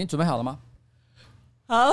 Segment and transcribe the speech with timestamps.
[0.00, 0.58] 你准备好了吗？
[1.68, 1.92] 好。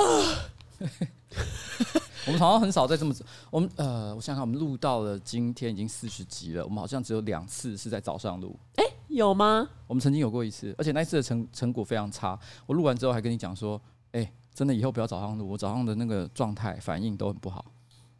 [2.26, 3.14] 我们好像很少在这么，
[3.50, 8.58] 我们呃，我想想，我们录到了今天已经四十集了，我们好像只有两次是在早上录。
[8.76, 9.68] 哎、欸，有吗？
[9.86, 12.38] 我们曾经有过一次，而且那一次的成成果非常差。
[12.66, 13.80] 我录完之后还跟你讲说，
[14.12, 17.64] 哎、欸，真的以后不要早上录，我早上的那个状态反应都很不好。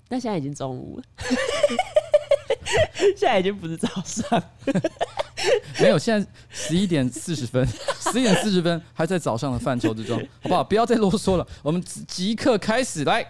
[0.08, 1.04] 但现在已经中午了，
[3.16, 4.42] 现在已经不是早上。
[5.80, 7.66] 没有，现在十一点四十分，
[8.00, 10.62] 十一点四十分还在早上的范畴之中，好不好？
[10.64, 13.26] 不要再啰嗦了，我们即刻开始来。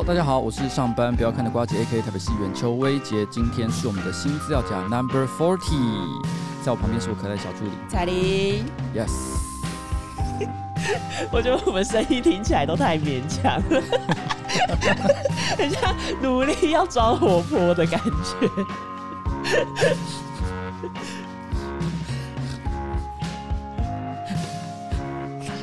[0.00, 3.26] 好，大家好，我是上班不要看的呱吉 A.K.A 台北市议员邱威杰。
[3.26, 6.22] 今天是我们的新资料夹 Number Forty，
[6.64, 8.64] 在我旁边是我可爱的小助理彩玲。
[8.96, 9.12] Yes，
[11.30, 13.82] 我觉得我们声音听起来都太勉强了，
[15.58, 18.48] 很像努力要装活泼的感觉。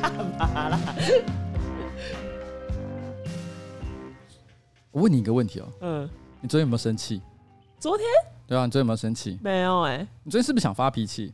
[0.00, 0.78] 干嘛啦？
[4.98, 6.10] 我问你一个问题哦，嗯，
[6.40, 7.22] 你昨天有没有生气？
[7.78, 8.04] 昨天？
[8.48, 9.38] 对啊，你昨天有没有生气？
[9.40, 10.08] 没有哎、欸。
[10.24, 11.32] 你昨天是不是想发脾气？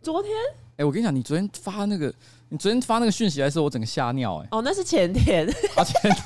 [0.00, 0.32] 昨天？
[0.32, 2.14] 哎、欸，我跟你讲，你昨天发那个，
[2.52, 4.48] 你昨天发那个讯息来候，我整个吓尿哎、欸。
[4.50, 5.46] 哦，那是前天。
[5.76, 6.10] 啊，前天。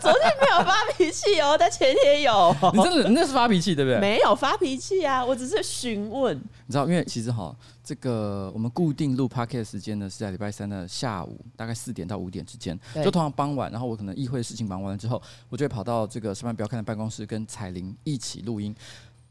[0.00, 2.52] 昨天没有发脾气哦，但前天有。
[2.74, 4.00] 你真的，你那是发脾气对不对？
[4.00, 6.36] 没有发脾气啊，我只是询问。
[6.36, 7.54] 你知道，因为其实哈。
[7.84, 13.72] 这个我们固定录 podcast 时间呢，是在礼拜三的下午，大概四点到五点之间，就通常傍晚。
[13.72, 18.76] 然后我可能议会的事情忙完了之后，我就会跑到这个上班不要看的办公室，跟彩铃一起录音。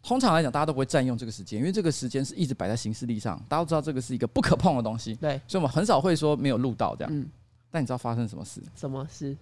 [0.07, 5.13] 通常来讲，大家都不会占用这个时间，因为这个时间是一直摆在行事历上，大家都知道这个是一个不可碰的东西。
[5.15, 7.13] 对，所以我们很少会说没有录到这样。
[7.13, 7.27] 嗯，
[7.69, 8.61] 但你知道发生什么事？
[8.73, 9.35] 什么事？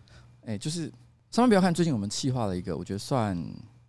[0.43, 0.91] 哎，就是
[1.29, 3.39] 上面不要看，最近我们企划了一个，我觉得算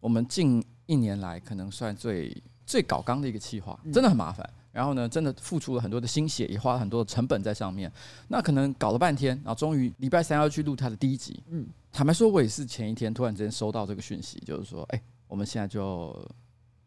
[0.01, 2.37] 我们近一年来可能算最
[2.67, 4.47] 最搞纲的一个企划，真的很麻烦。
[4.71, 7.91] 然后呢，真的付出了很多的心血，也花了很多的成本在上面。
[8.29, 11.43] 那可能搞了半天，然后终于礼拜三要去录他的第一集。
[11.49, 16.15] 嗯，坦白说，我也是前一天突然之间收到这个讯息，就是说，哎，我们现在就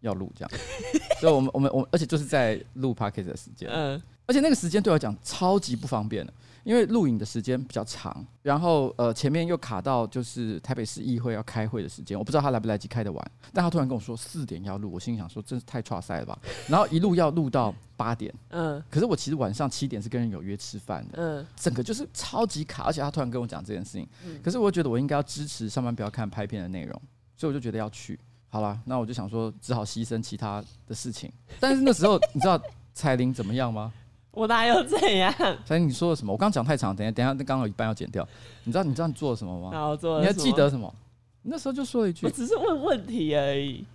[0.01, 0.51] 要录这样。
[1.19, 3.69] 所以我们我们我们，而且就是在录 podcast 的时间。
[3.69, 6.33] 嗯，而且那个时间对我来讲超级不方便的。
[6.65, 16.37] 因为录影的时间比较长，然后呃前面又卡到就是台北市议会要开会的时间，我不知道他来不来及开得完，但他突然跟我说四点要录，我心里想说真是太差赛了吧，
[16.67, 24.07] 然后一路要录到八点，嗯，可是我其实晚上七点是跟人有约吃饭的，嗯，整个就是超级卡，而且他突然跟我讲这件事情，
[24.43, 27.01] 可是我觉得我应该要支持上班不要看拍片的内容，
[27.37, 32.59] 所以我就觉得要去，好了，那我就想说只好牺牲其他的事情， 但是那时候你知道
[32.93, 33.91] 彩铃怎么样吗？
[34.31, 35.33] 我哪有这样？
[35.65, 36.31] 所以你说了什么？
[36.31, 38.27] 我刚讲太长，等一下，等一下，那刚好一半要剪掉。
[38.63, 39.87] 你知道，你知道你做了什么吗？
[39.87, 40.21] 我做了。
[40.21, 40.93] 你还记得什么？
[41.41, 43.85] 你那时候就说了一句：“我只是问问题而已。”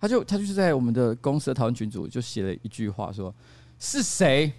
[0.00, 3.34] 他就他就是在我们的公司的讨论群组就写了一句话，说
[3.78, 4.52] ：“是谁？”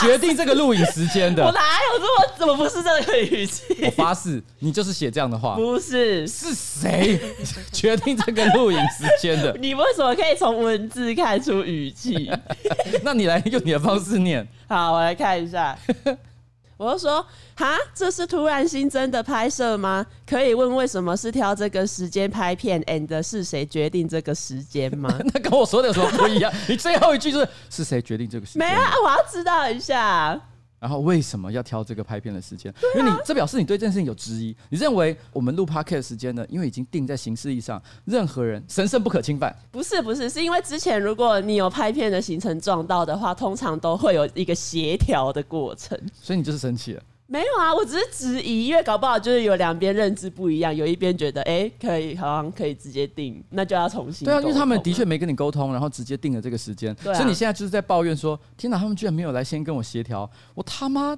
[0.00, 1.60] 决定这个录影时间的，我哪
[1.92, 3.62] 有这么怎么不是这个语气？
[3.84, 5.56] 我发誓，你就是写这样的话。
[5.56, 7.20] 不是，是谁
[7.72, 9.52] 决定这个录影时间的？
[9.60, 12.30] 你为什么可以从文字看出语气？
[13.02, 14.46] 那你来用你的方式念。
[14.68, 15.76] 好，我来看一下。
[16.78, 20.06] 我就说，哈，这是突然新增的拍摄吗？
[20.24, 25.12] 可以问为什么是挑这个时间拍片？and 是谁决定这个时间吗？
[25.34, 26.52] 那跟我说的有什么不一样？
[26.68, 28.60] 你最后一句就是是谁决定这个时间？
[28.60, 30.40] 没啊，我要知道一下。
[30.80, 32.72] 然后为什么要挑这个拍片的时间？
[32.96, 34.56] 因为你这表示你对这件事情有质疑。
[34.70, 36.46] 你认为我们录 podcast 的时间呢？
[36.48, 39.54] 因为已经定在行事历上，任何人神圣不可侵犯。
[39.70, 45.98] 不是不是，是因为之前如果你有拍片的行程撞到的话，通常都会有一个协调的过程。
[46.14, 47.02] 所以你就是生气了。
[47.30, 54.24] 没有啊，我只是质疑，因为搞不好就是有两边认知不一样，有一边觉得哎、欸、可以，好像可以直接定，那就要重新。
[54.24, 61.16] 对啊，因为他们的确没跟你沟通，然后直接定了这个时间，啊、所以你现在就是在抱怨说，天哪，他们居然没有来先跟我协调，我他妈。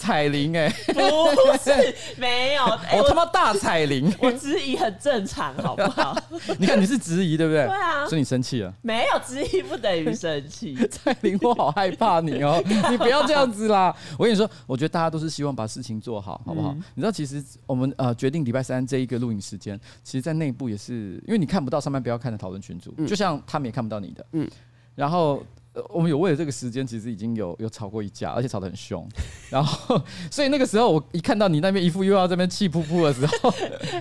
[0.00, 6.16] 彩铃哎， 不是没有，欸、 我他妈大彩铃， 我质疑很正常，好不好？
[6.58, 7.66] 你看你是质疑对不对？
[7.66, 8.72] 对啊，所以你生气了？
[8.80, 10.74] 没有质疑不等于生气。
[10.90, 13.94] 彩铃，我好害怕你哦，你不要这样子啦！
[14.18, 16.70] 我跟你说，我觉得大家都是希望把事情做好，好不好？
[16.72, 24.48] 嗯、你知道，其实我们呃决定礼拜三这一个录影时间，其实在内部也是因为你看不到上班不要看的讨论群组，嗯、就像他们也看不到你的，嗯，
[24.94, 25.44] 然后。
[25.88, 29.08] 我们有为了这个时间，其实已经有有吵过一架，而且吵得很凶。
[29.50, 33.50] 然后， 所以那个时候我一看到你那边一副又要这边气噗噗的时候，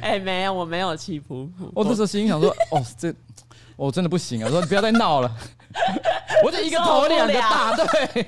[0.02, 1.70] 哎、欸， 没有，我没有气噗噗。
[1.74, 3.14] 我那时候心里想说，哦，这
[3.76, 4.46] 我真的不行啊！
[4.48, 5.32] 我说你不要再闹了，
[6.44, 8.26] 我就一个头两个大，对，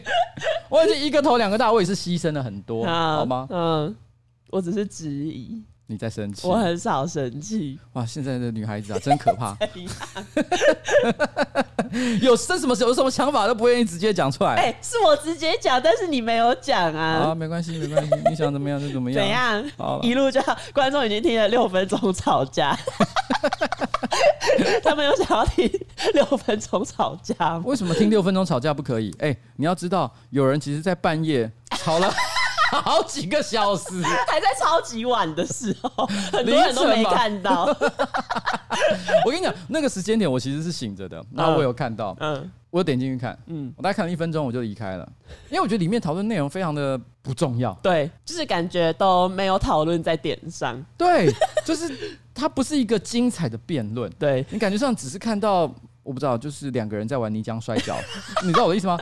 [0.69, 3.47] 我已经一个头两个大，我也是牺牲了很多，好，好吗？
[3.49, 3.95] 嗯，
[4.49, 5.61] 我只是质疑。
[5.91, 6.47] 你在生气？
[6.47, 7.77] 我很少生气。
[7.93, 9.57] 哇，现在的女孩子啊，真可怕。
[12.21, 14.51] 有生什么有什么想法都不愿意直接讲出来。
[14.55, 17.31] 哎、欸，是我直接讲，但是你没有讲啊。
[17.31, 19.21] 啊，没关系，没关系，你想怎么样就怎么样。
[19.21, 19.71] 怎样？
[19.77, 20.41] 好，一路就
[20.73, 22.73] 观众已经听了六分钟吵架，
[24.81, 25.69] 他们有想要听
[26.13, 27.63] 六分钟吵架吗？
[27.65, 29.13] 为什么听六分钟吵架不可以？
[29.19, 32.09] 哎、欸，你要知道，有人其实在半夜吵了。
[32.71, 37.65] 好几个小时，还在超级晚的时候， 很多人都没看到。
[39.25, 45.07] 我跟你讲，那个时间点我其实是醒着的，然后我有看到，嗯，我有点进去看，嗯，我大概看了一分钟我就离开了，
[45.50, 51.29] 因为我觉得里面讨论内容非常的不重要，对，就是感觉都没有讨论在点上，对，
[51.65, 55.63] 就是它不是一个精彩的辩论，对，你感觉上只是看到，
[56.03, 57.97] 我不知道，就是两个人在玩泥浆摔跤，
[58.44, 58.97] 你知道我的意思吗？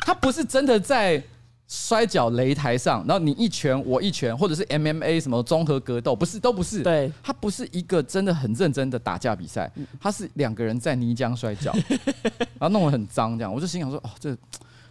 [0.00, 1.22] 他不是真的在。
[1.68, 6.82] 摔跤擂台上，然后你一拳我一拳，或者是 MMA 什么综合格斗，不是都不是。
[6.82, 9.70] 对，它不是一个真的很认真的打架比赛，
[10.00, 11.72] 它是两个人在泥浆摔跤，
[12.58, 14.30] 然后弄得很脏，这样我就心想说，哦，这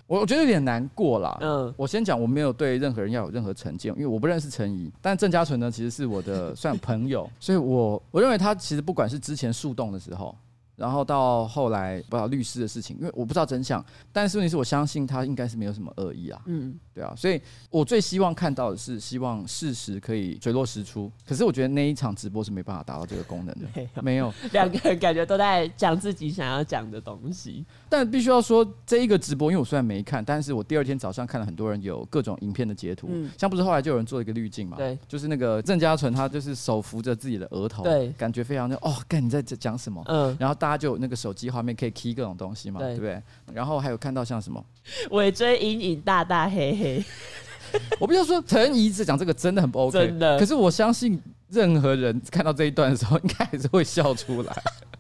[0.08, 1.38] 我我觉得有点难过啦。
[1.40, 10.36] 嗯，我先讲，我没有对任何人要有任何成见，因为我不认识陈怡，但郑嘉纯呢，其实是我的算朋友， 所以我我认为他其实不管是之前树洞的时候。
[10.76, 21.12] 然后到后来不知道律师的事情，因为我不知道真相，但是问题是我相信他应该是没有什么恶意啊，嗯，对啊，所以我最希望看到的是希望事实可以水落石出。
[21.26, 27.66] 可是我觉得那一场直播是没办法达到这个功能的， 没有，没有，两个人感觉都在讲自己想要讲的东西。
[27.96, 40.04] 但必须要说这一个直播，因为我虽然没看，但是我第二天早上看了很多人有各种影片的截图，嗯，像不是后来就有人做一个滤镜嘛，对，就是那个郑嘉纯他就是手扶着自己的额头，对，感觉非常的哦，干你在讲什么？
[40.08, 40.56] 嗯，然后。
[40.66, 43.22] 大家就有那个手机画面可以 key 各种东西嘛，对，不对？
[43.54, 44.66] 然后还有看到像什么
[45.12, 47.06] 尾椎阴影大大黑黑。
[48.00, 50.40] 我不要说陈怡子讲这个真的很不 OK，真的。
[50.40, 54.56] 可是我相信任何人看到这一段的时候，应该还是会笑出来。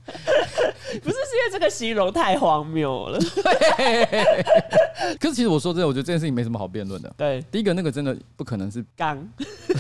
[0.06, 3.19] 不是，是因为这个形容太荒谬了。
[3.19, 4.34] 对。
[5.19, 7.13] 可是其实我说真的，我觉得这件事情没什么好辩论的。
[7.18, 9.18] 对，第一个那个真的不可能是肛，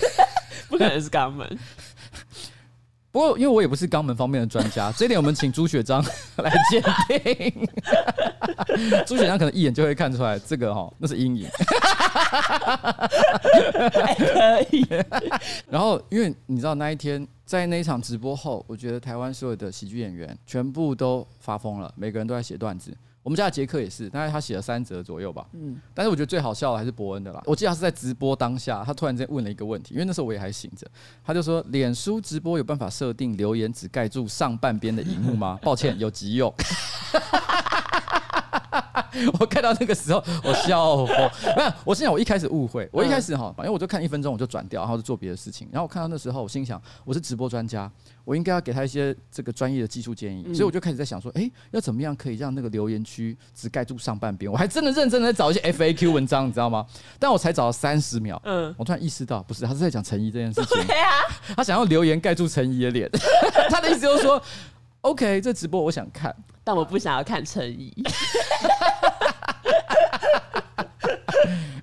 [0.67, 1.47] 不可能是肛门。
[3.15, 6.03] 不过，因为我也不是肛门方面的专家， 这一点我们请朱雪章
[6.35, 7.65] 来鉴定。
[9.07, 11.47] 朱雪章可能一眼就会看出来，这个哈那是阴影。
[14.17, 14.85] 可以。
[15.69, 22.93] 然后，因为你知道那一天在那一场直播后，我觉得台湾所有的喜剧演员全部都发疯了，每个人都在写段子。
[23.25, 25.47] 我们家的杰克也是，大概他写了三折左右吧。
[25.53, 27.41] 嗯，但是我觉得最好笑的还是伯恩的啦。
[27.47, 30.85] 我记得他是在直播当下，他突然间问了一个问题，因为那时候我也还醒着。
[31.23, 36.53] 他就说：“脸书直播有办法设定留言只盖住上半边的荧幕吗？” 抱歉，有急用。
[39.39, 41.15] 我看到那个时候，我笑疯。
[41.55, 45.67] 没有，我心想，我一开始误会，我一开始哈，反正我就看一分钟，我就转掉，然后就做别的事情。
[45.71, 47.89] 然后我看到那时候，我心想，我是直播专家，
[48.23, 50.43] 我应该要给他一些这个专业的技术建议。
[50.53, 54.51] 所以我就开始在想说，哎，要怎么样可以让那个留言区只盖住上半边？
[54.51, 56.85] 我还真的认真的在找一些 FAQ 文章，你知道吗？
[57.19, 60.81] 但我才找了三十秒，嗯，我突然意识到，不是，他是在讲陈怡这件事情。
[60.85, 61.11] 对啊，
[61.55, 63.09] 他想要留言盖住陈怡的脸，
[63.69, 64.41] 他的意思就是说
[65.05, 67.93] ，OK，这直播我想看，但我不想要看陈怡。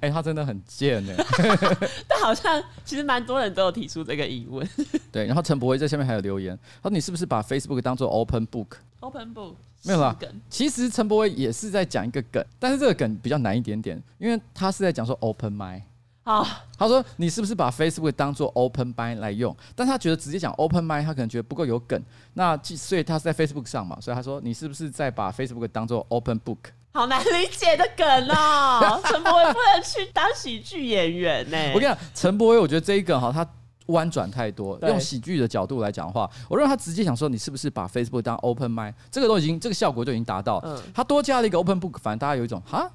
[0.00, 1.14] 哎、欸，他真的很贱呢。
[2.08, 4.68] 但好像其实蛮多人都有提出这个疑问。
[5.12, 9.54] 对，然后陈柏威在下面还有留言，他说：“你是不是把 Facebook 当做 Open Book？”Open Book
[9.84, 10.18] 没有啦。
[10.50, 15.82] 其实陈柏威也是在讲一个梗，但是这个梗比较难一点点，因为他是在讲说 Open Mind。
[16.24, 16.46] 好，
[16.78, 22.00] 他说：“你是不是把 Facebook 当做 Open Mind 来用？”但他觉得直接讲 Open Mind，他可能觉得不够有梗。
[22.34, 26.58] 那所以他是在 Facebook 上嘛，所以他说：“你是不是在把 Facebook 当做 Open Book？”
[26.94, 31.56] 好难理解的梗哦， 陈柏惟不能去当喜剧演员呢。
[31.74, 33.44] 我跟你讲，陈柏惟，我觉得这一梗哈，他
[33.86, 34.78] 弯转太多。
[34.82, 40.60] 用喜剧的角度来讲话，我认为他直接想说，你是不是把 Facebook 当 Open Mind，这个都已经这个效果就已经达到。
[40.64, 42.88] 嗯，他多加了一个 Open Book，反正大家有一种哈。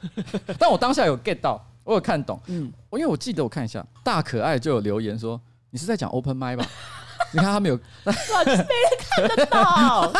[0.60, 2.38] 但我当下有 get 到，我有看懂。
[2.48, 5.40] 嗯，我因为我记得我看一下，大可爱就有留言说，
[5.70, 6.66] 你是在讲 Open Mind 吧？
[7.32, 8.66] 你看他没有，哇，没人
[9.00, 10.12] 看得到。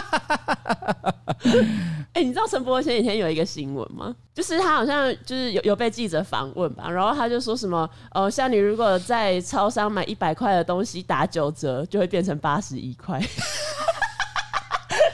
[2.14, 4.16] 哎、欸，你知道陈柏惟前几天有一个新闻吗？
[4.34, 13.20] 就是他好像就是有有被记者访问吧，然后他就说什么，呃，像你如果在超商买一百块的东西打九折，就会变成八十一块。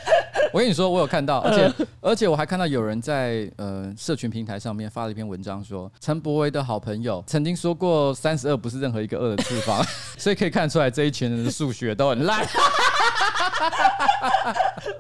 [0.53, 9.85] 我跟你说，我有看到，而且而且我还看到有人在呃社群平台上面发了一篇文章说，说陈柏维的好朋友曾经说过三十二不是任何一个二的次方，
[10.17, 12.47] 所以可以看出来这一群人的数学都很烂。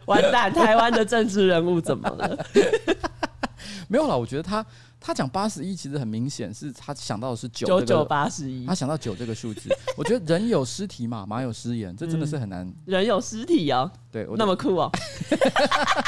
[0.06, 2.46] 完蛋，台湾的政治人物怎么了？
[3.88, 4.64] 没有啦，我觉得他
[5.06, 9.68] 他讲八十一，其实很明显是他想到的是九九九八十一，他想到九这个数字。
[9.99, 12.66] 我觉得人有失体嘛，马有失言，这真的是很难。
[12.66, 14.90] 嗯、人有失体哦，对，那么酷哦，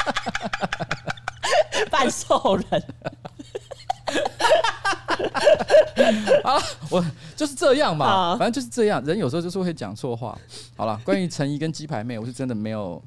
[1.91, 2.83] 半兽人。
[6.43, 6.57] 啊，
[6.89, 8.99] 我就是这样嘛，反正就是这样。
[9.05, 10.35] 人有时候就是会讲错话。
[10.75, 12.99] 好了，关于陈怡跟鸡排妹，我是真的没有。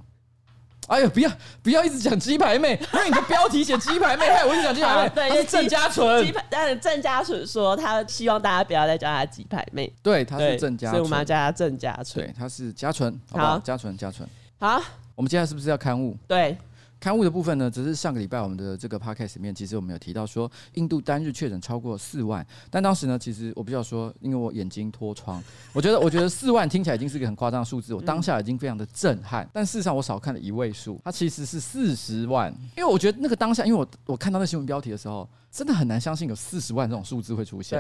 [0.91, 1.31] 哎呦，不要
[1.63, 5.13] 不要一直讲鸡排妹，因为你的标题写鸡排妹， 害我一直讲鸡排妹。
[5.15, 6.27] 对，是郑家纯。
[6.27, 9.93] 鸡排，但是郑家纯说他希望大家不要再叫他鸡排妹。
[10.03, 12.27] 对，他是郑家纯，所以我们要叫他郑家纯。
[12.27, 13.57] 对，他是家纯，好？
[13.61, 14.29] 家纯，家纯。
[14.59, 14.83] 好，
[15.15, 16.17] 我们接下来是不是要刊物？
[16.27, 16.59] 对。
[17.01, 25.43] 刊物的部分呢，只是上个礼拜我们的这个 podcast 里面，其实我们有提到说，印度单日确诊超过四万，但当时呢，其实我必须要说，因为我眼睛脱窗，
[25.73, 37.79] 我觉得 我觉得四万听起来已经是一个很夸张的数字，我当下已经非常的震撼，但事实上我少看了一位数，它其实是四十万，因为我觉得那个当下，因为我我看到那新闻标题的时候，真的很难相信有四十万这种数字会出现，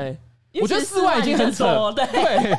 [0.50, 2.58] 对，我觉得四万已经很扯，对，对，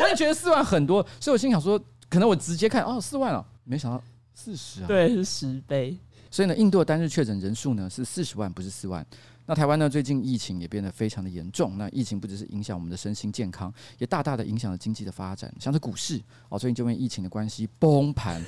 [0.00, 1.80] 我也觉得四万很多，所以我心想说，
[2.10, 4.02] 可能我直接看哦四万了，没想到。
[4.42, 5.96] 四十啊，对，是十倍。
[6.28, 9.06] 所以呢，印度的单日确诊人数呢是四十万，不是四万。
[9.52, 11.76] 那台湾呢，最近疫情也变得非常的严重。
[11.76, 15.54] 那疫情不只是影响我们的身心健康，也大大的影响了经济的发展。
[15.60, 16.18] 像是股市
[16.48, 18.42] 哦，最近就因为疫情的关系崩盘。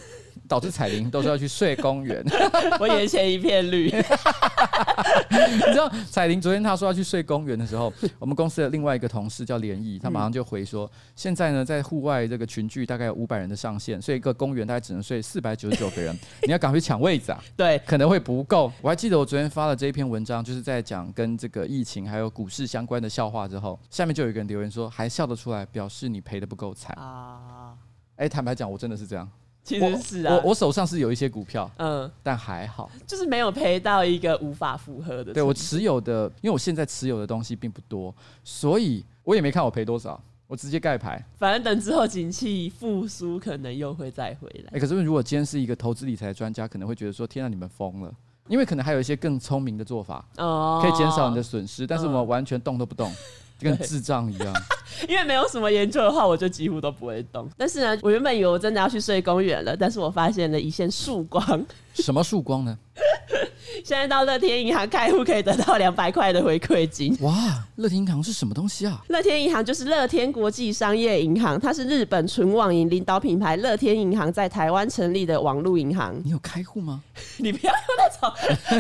[0.49, 2.23] 导致彩铃都是要去睡公园，
[2.80, 3.84] 我眼前一片绿。
[5.30, 16.14] 你知道彩铃昨天她说要去睡公园的时候，我们公司的另外一个同事叫连毅，他马上就回说，现在呢在户外这个群聚大概有五百人的上限，所以一个公园大概只能睡四百九十九个人，
[16.46, 17.42] 你要赶快去抢位子啊！
[17.56, 18.70] 对，可能会不够。
[18.82, 27.74] 我还记得我昨天发了这一篇文章，就是在讲跟这个疫情还有股市相关的笑话之后，下面就有一个人留言说还笑得出来，表示你赔的不够惨啊！
[28.16, 29.28] 哎，坦白讲，我真的是这样。
[29.64, 35.32] 其实是啊，我我，我手上是有一些股票，嗯，但还好，就是没有赔到一个无法负荷的。
[35.32, 41.24] 对，我持有的，因为我现在持有的东西并不多，所以我也没看我赔多少，我直接盖牌。
[41.38, 44.66] 反正等之后景气复苏，可能又会再回来。
[44.66, 48.14] 哎、欸，可是如果今天是一个投资理财专家，可能会觉得说：天啊，你们疯了！
[48.48, 53.12] 因为可能还有一些更聪明的做法，哦，可以减少你的损失，但是我们完全动都不动。
[53.56, 54.52] 就 跟智障一样，
[55.08, 57.48] 因为没有什么研究的话，我就几乎都不会动。
[57.56, 61.64] 但是呢，我原本以为我真的要去睡公园了，但是我发现了一线曙光。
[61.94, 62.76] 什么曙光呢？
[63.85, 67.16] 现在到乐天银行开户可以得到两百块的回馈金。
[67.21, 67.35] 哇，
[67.76, 69.02] 乐天银行是什么东西啊？
[69.09, 76.14] 乐天银行就是乐天国际商业银行，它是日本纯网银领导品牌，乐天银行在台湾成立的网络银行。
[76.25, 77.02] 你有开户吗？
[77.38, 78.31] 你不要用那种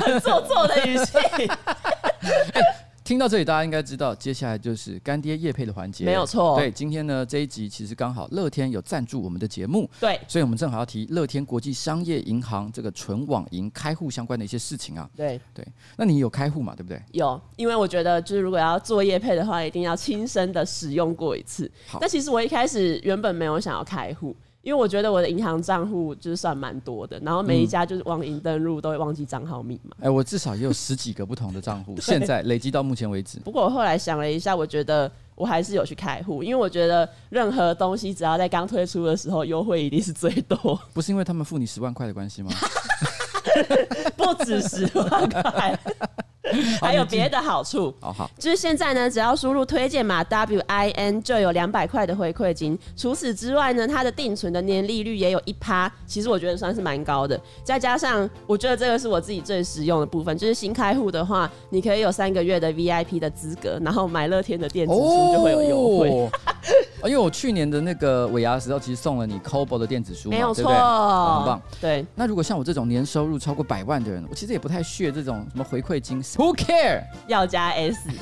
[0.00, 1.18] 很做作的语气。
[1.18, 1.48] 欸
[3.04, 6.06] 听到这里，大家应该知道，接下来就是干爹夜配的环节。
[6.06, 15.06] 没有错，对，今天呢这一集其实刚好乐天有赞助我们的节目，对，所以我们正好要提乐天国际商业银行这个纯网银开户相关的一些事情啊。
[15.14, 15.62] 对对，
[15.98, 16.74] 那你有开户嘛？
[16.74, 16.98] 对不对？
[17.12, 21.70] 有，因为我觉得就是如果要做夜配的话，一定要亲身的使用过一次。
[21.86, 24.34] 好，但其实我一开始原本没有想要开户。
[24.64, 29.94] 因为我觉得我的银行账户就是算蛮多的，然后每一家就是网银登录都会忘记账号密码。
[30.00, 33.38] 哎、我至少也有十几个不同的账户， 现在累积到目前为止。
[33.40, 40.80] 不过我后来想了一下，我觉得我还是有去开户，因为我觉得任何东西只要在刚推出的时候优惠一定是最多。
[40.94, 42.50] 不是因为他们付你十万块的关系吗？
[44.16, 45.78] 不止十万块。
[46.80, 52.78] 还有别的好处，好好，就是现在呢，只要输入推荐码 W I N 就有两百块的回馈金。
[52.96, 57.40] 除此之外呢，它的定存的年利率也有一趴，其实我觉得算是蛮高的。
[57.62, 66.10] 再加上，我觉得这个是我自己最实用的部分，就是新开户的话，你可以有三个月的 V I P 的资格，然后买乐天的电子书就会有优惠。
[66.10, 66.30] 哦
[67.06, 70.64] 因为我去年的那个尾牙的时候，其实送了你 c o b o 的电子书嘛，没有错？
[70.70, 71.62] 很棒。
[71.80, 77.02] 对，那如果像我这种年收入超过百万的人，我其实也不太屑这种什么回馈金，Who care？
[77.26, 77.98] 要加 S。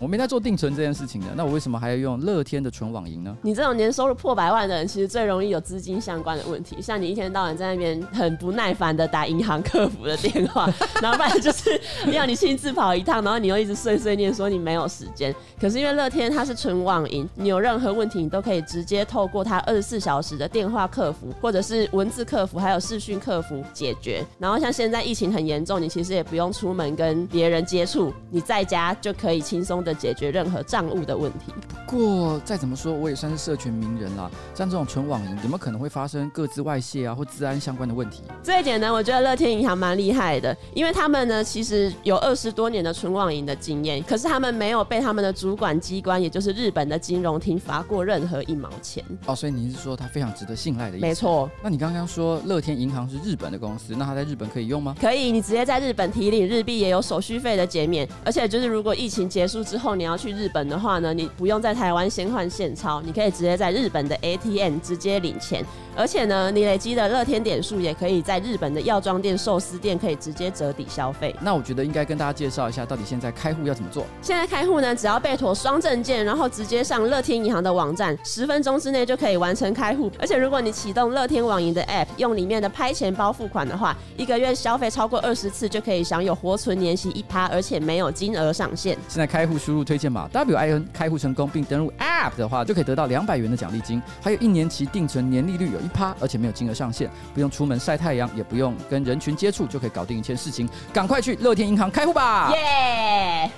[0.00, 3.34] 我没在做定存这件事情的，那我为什么还要用乐天的纯网银呢？
[3.42, 6.80] 你这种年收入破百万的人，其实最容易有资金相关的问题。
[6.80, 10.70] 像你一天到晚在那边很不耐烦的打银行客服的电话，
[11.02, 11.80] 然后不然就是
[12.12, 15.34] 要你亲自跑一趟，然后你又一直碎碎念说你没有时间。
[15.60, 24.24] 可是因为乐天它是纯网银，你有任何问题，你都可以直接透过他二十四小时的电话客服，或者是文字客服，还有视讯客服解决。
[24.38, 31.52] 然后像现在疫情很严重，你其实也不用出门跟别人接触，你在家就可以轻松的解决任何账务的问题。
[31.88, 34.30] 不过再怎么说，我也算是社群名人啦。
[34.54, 38.22] 像这种纯网银，有没有可能会发生各自外泄啊，或治安相关的问题？
[38.42, 49.02] 这一点呢，我觉得乐天银行蛮厉害的，因为他们呢其实有二十多年的纯网银的经验，可是他们没有被他们的主管机关，也就是日本的金融厅罚过任何一毛钱。
[49.24, 51.06] 哦，所以你是说它非常值得信赖的意思？
[51.06, 51.50] 没错。
[51.62, 54.94] 那你刚刚说乐天银行是日本的公司，那它在日本可以用吗？
[55.00, 65.64] 可以，你直接在日本提领日币也有手续费的减免，而且就是如果疫情结束之后你要去日本的话呢，你不用在台湾先换现钞，你可以直接在日本的 ATM 直接领钱，
[65.96, 71.34] 而且呢，你累积的乐天点数也可以在日本的药妆店、寿司店可以直接折抵消费。
[71.40, 74.04] 那我觉得应该跟大家介绍一下，到底现在开户要怎么做？
[74.20, 80.10] 现在开户呢，只要备妥双证件，然后直接上乐天银行的网站，十分钟之内就可以完成开户。
[80.18, 88.96] 而且如果你启动乐天网银的 App，用里面的拍钱包付款的话，一个月消费超过二十次就可以享有活存年息一趴，而且没有金额上限。
[89.06, 100.66] 现在开户输入推荐码 WIN 开户成功并登录 App 的话，就可以得到两百元的奖励金，还有一年期定存年利率有一趴，而且没有金额上限，不用出门晒太阳，也不用跟人群接触，就可以搞定一切事情。
[100.90, 102.50] 赶快去乐天银行开户吧！
[102.54, 103.50] 耶！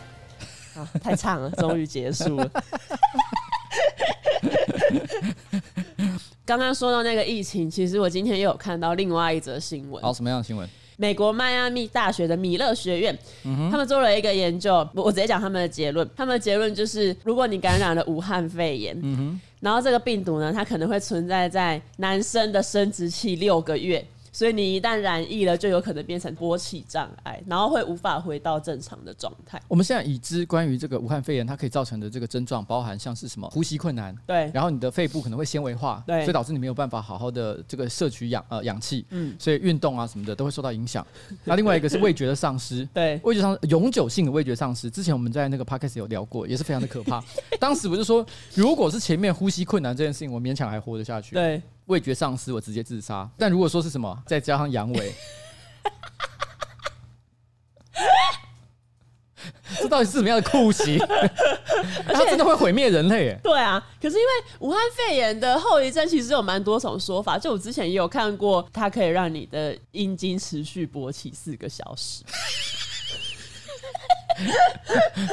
[0.79, 2.51] 啊，太长了，终于结束了。
[6.45, 10.03] 刚刚说到那个疫情，其实我今天又有看到另外一则新闻。
[10.03, 10.67] 好，什么样的新闻？
[10.97, 16.09] 美国迈阿密大学的米勒学院，嗯、他们做了一个研究，我直接讲他们的结论。
[16.17, 24.05] 他们的结论就是，如果你感染了武汉肺炎，嗯、然后这个病毒呢，它可能会存在在男生的生殖器六个月。
[24.39, 29.61] 所以你一旦染疫了，就有可能变成勃起障碍，然后会无法回到正常的状态。
[29.67, 41.05] 我们现在已知关于这个武汉肺炎它可以造成的这个症状，包含像是什么呼吸困难，对，然后你的肺部可能会纤维化，对，所以导致你没有办法好好的这个摄取氧呃氧气，嗯，所以运动啊什么的都会受到影响。
[41.43, 44.89] 那另外一个是味觉的丧失， 对，味觉上永久性的味觉丧失。
[44.89, 47.21] 之前我们在那个 podcast 有聊过，也是非常的可怕。
[47.59, 51.61] 当时我就说，如果是前面呼吸困难这件事情，我勉强还活得下去，对。
[51.89, 53.29] 味觉丧失，我直接自杀。
[53.37, 55.13] 但如果说是什么，再加上阳痿，
[59.81, 60.99] 这到底是什么样的酷刑？
[62.07, 63.39] 它真的会毁灭人类？
[63.43, 64.29] 对啊，可是因为
[64.61, 67.39] 武汉肺炎的后遗症其实有蛮多种说法。
[67.39, 72.23] 就我之前也有看过，它可以让你的阴茎持续勃起四个小时。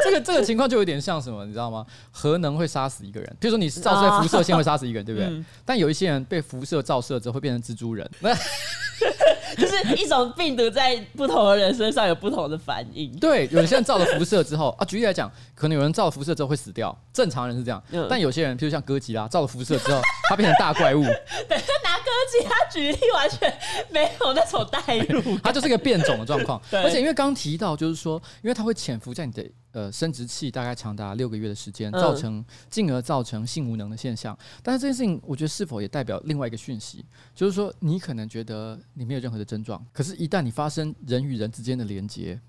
[0.03, 1.85] 这个这个情况就有点像什么，你知道吗？
[2.11, 5.29] 核能会杀死一个人，比如说你照射辐射线会杀死一个人，对不对？
[5.29, 8.09] 嗯、但有一些人被辐射照射之后会变成蜘蛛人，
[9.57, 13.15] 就是一种病毒在不同的人身上有不同的反应。
[13.19, 17.81] 对，有些人照了辐射之后啊，举例来讲，可能有人照了辐射之后会死掉，正常人是这样。
[17.91, 21.03] 嗯、但有些人，譬如像哥吉拉，照了辐射之后，他变成大怪物。
[22.32, 26.62] 对，拿哥吉拉举例完全没有那种代入，它就是一个变种的状况。
[26.71, 29.45] 而且因为刚刚提到，就是说，因为它会潜伏在你的。
[29.75, 34.34] 呃，生殖器大概长达六个月的时间，造成进而造成性无能的现象。
[34.63, 42.39] 但是这件事情，我觉得是否也代表另外一个讯息，就是说你可能觉得你没有任何的症状，可是，一旦你发生人与人之间的连接，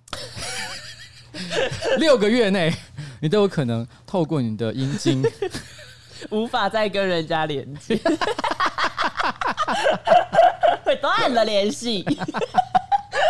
[1.98, 2.72] 六个月内
[3.20, 5.20] 你都有可能透过你的阴茎，
[6.30, 8.16] 无法再跟人家连接，会
[10.84, 12.04] 会 断了联系。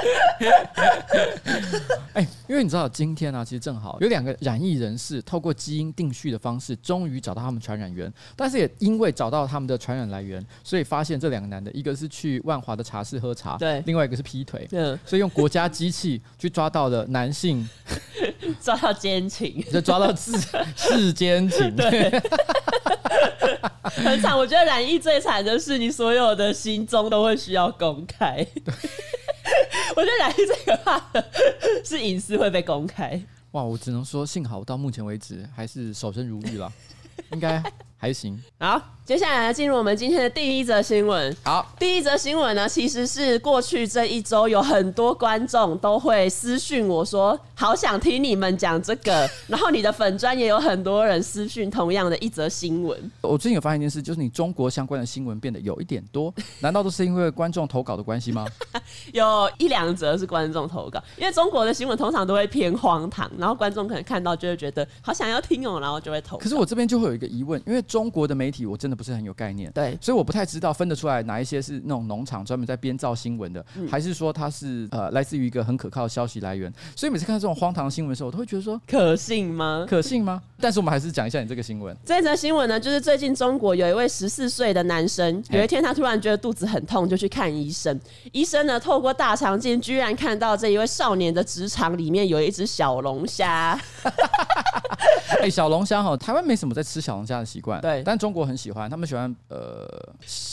[2.15, 8.13] 哎、欸，因为你知道，今天呢、啊，其实正好有两个染疫人士透过基因定序的方式，终于找到他们传染源。
[8.35, 17.69] 但是也因为找到他们的传染来源，所以发现这两个男的，一个是去万华的茶室喝茶，对，另外一个是劈腿，嗯，所以用国家机器去抓到了男性，
[18.61, 20.33] 抓到奸情，就抓到世
[20.75, 22.11] 世奸情，对，
[23.83, 24.37] 很惨。
[24.37, 28.47] 我觉得染疫最惨的是，你所有的行踪都会需要公开。
[29.97, 31.31] 我觉得来最可怕的
[31.85, 33.21] 是隐私会被公开。
[33.53, 36.71] 哇，我只能说幸好到目前为止还是守身如玉了，
[37.33, 37.63] 应该
[37.97, 38.43] 还行。
[38.59, 38.81] 好。
[39.07, 41.33] 接下来进入我们今天的第一则新闻。
[41.45, 49.31] 好，第一则新闻呢，其实是过去这一周有很多观众都会私讯我说，好想听你们讲这个。
[49.47, 52.99] 然后你的粉专也有很多人私讯同样的一则新闻。
[53.21, 58.45] 我最近有发现一件事，就是你中国相关的新闻变得有一点多， 难道都是因为观众投稿的关系吗？
[59.15, 66.43] 有一两则是观众投稿，因为中国的新闻通常都会偏荒唐，然后观众可能看到就会觉得好想要听哦，然后就会投稿。
[66.43, 68.97] 可是我这边就会有一个疑问，因为中国的媒体我真的。
[68.97, 76.73] 不是很有概念，对，所以我不太知道分得出来哪一些是那种农场专门在编造新闻的，嗯、还是说它是呃来自于一个很可靠的消息来源。
[76.97, 79.85] 所以每次看到这种荒唐新闻的时候，我都会觉得说可信吗？
[79.87, 80.43] 可信吗？
[80.59, 81.95] 但是我们还是讲一下你这个新闻。
[82.07, 88.01] 这则新闻呢，就是最近中国有一位十四岁的男生，有一天他突然觉得肚子很痛，就去看医生。
[88.33, 93.79] 医生呢，透过大肠镜，居然看到这一位少年的直肠里面有一只小龙虾。
[95.43, 99.87] 哎，小龙虾哈，台湾没什么在吃小龙虾的习惯，对，但中国很喜欢，他们喜欢呃，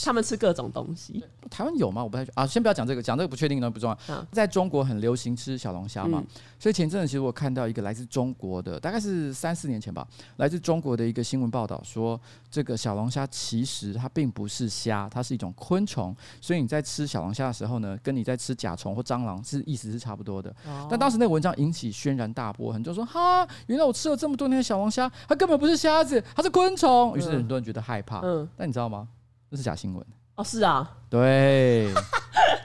[0.04, 1.24] 他们吃各种东西。
[1.50, 2.04] 台湾有吗？
[2.04, 4.14] 我不太啊，先不要讲这个，讲这个不确定的不重要。
[4.14, 10.08] 啊、在中国很流行吃小龙虾嘛，嗯、所以前阵子其实我看到一个来自中国的，大概是三四年前吧，
[10.38, 20.50] 来自中国的一个新闻报道说，这个小龙虾其实它并不是虾，它是一种昆虫，所以你在吃小龙虾的时候呢，跟你在吃甲虫或蟑螂是意思是差不多的。
[20.66, 27.13] 哦、但当时那个文章引起轩然大波，很多人说哈，原来我吃了这么多年的小龙虾，它根本不是虾子，它是昆虫。
[27.16, 28.20] 于是很多人觉得害怕。
[28.24, 29.08] 嗯，但你知道吗？
[29.50, 30.06] 这是假新闻。
[30.36, 31.94] 哦，是啊，对，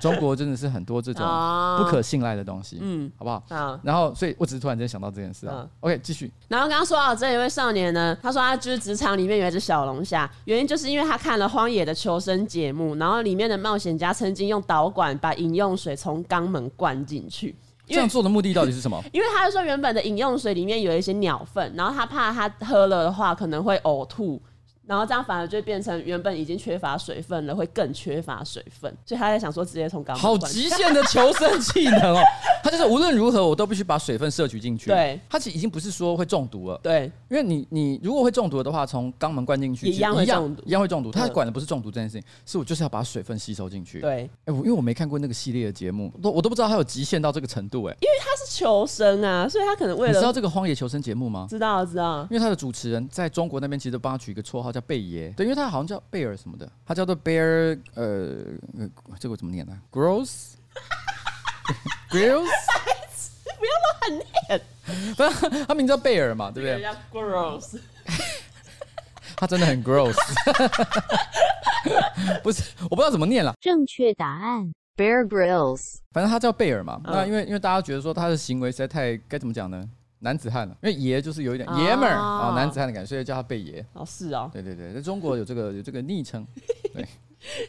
[0.01, 1.23] 中国真的是很多这种
[1.77, 3.45] 不可信赖的东西，嗯，好不好？
[3.51, 5.69] 啊，然后，所以我只是突然间想到这件事啊。
[5.81, 6.33] OK，继续。
[6.49, 17.55] 然后刚刚说到这一位少年呢，他说他就是职场里面有一只小龙虾，原因就是因为他看了《荒野的求生》节目，然后里面的冒险家曾经用导管把饮用水从肛门灌进去。
[17.94, 19.03] 这样做的目的到底是什么？
[19.12, 24.40] 因为他是说原本的饮用水里面有一些鸟粪，然后他怕他喝了的话可能会呕吐。
[24.88, 30.16] 然后这样反而就变成原本已经缺乏水分了，会更缺乏水分，所以他在想说直接从肛门。
[30.16, 32.22] 好极限的求生技能哦！
[32.64, 34.87] 他就是无论如何我都必须把水分摄取进去。
[34.88, 36.81] 对，他其实已经不是说会中毒了。
[36.83, 41.11] 对，因为你你如果会中毒的话，从肛门灌进去一样会中毒，一样会中毒。
[41.11, 44.01] 他管的不是中毒这件事情，是我就是要把水分吸收进去。
[44.01, 47.94] 对，哎，我因为我没看过那个系列的节目，都我都不知道他有极限到这个程度哎。
[48.01, 51.46] 因为他是求生啊，所以他可能为了你知道这个荒野求生节目吗？
[51.48, 55.59] 知道知道，因为他的主持人在中国那边其实都帮他取一个绰号叫贝爷，对，因为。
[55.59, 58.45] 他好像叫贝尔什么的，他叫做 Bear，呃，
[59.19, 60.55] 这个怎么念呢？Gross，Gross，
[63.59, 64.61] 不要乱念，
[65.17, 65.31] 不是
[65.67, 66.81] 他名字叫贝尔嘛，对不对
[67.12, 67.81] ？Gross，
[69.35, 70.14] 他真的很 gross，
[72.45, 73.55] 不是，我不知道怎么念了。
[73.61, 77.01] 正确答案 Bear Grylls，反正他叫贝尔嘛。
[77.03, 79.91] 那因为因为大家觉得说他的行为实在太该怎么讲呢？
[80.21, 83.85] 男子汉了，因为爷就是有一点爷们儿啊，男子汉的感觉，所以叫他贝爷。
[83.93, 84.51] 哦，是哦。
[84.53, 86.47] 对对对，在中国有这个有这个昵称。
[86.93, 87.07] 对，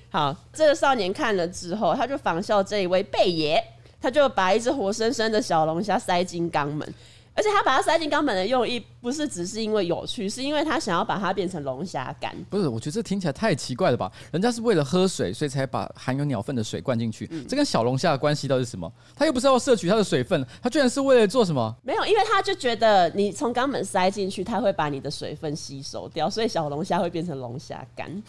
[0.10, 3.64] 好，这个少年看了之后，他就仿效这一位贝爷，
[4.02, 6.94] 他就把一只活生生的小龙虾塞进肛门。
[7.40, 12.36] 而且他把它塞进肛门的用意，不是只是因为有趣，是因为他想要把它变成龙虾干。
[12.50, 14.12] 不是，我觉得这听起来太奇怪了吧？
[14.30, 17.26] 人家是为了喝水，所以才把含有鸟粪的水灌进去。
[17.32, 18.92] 嗯、这跟小龙虾的关系到底是什么？
[19.16, 21.74] 他又不是要摄取它的水分，他居然是为了做什么？
[21.82, 28.22] 没有，因为他就觉得你从肛门塞进去，它会把你的水分吸收掉，所以小龙虾会变成龙虾干。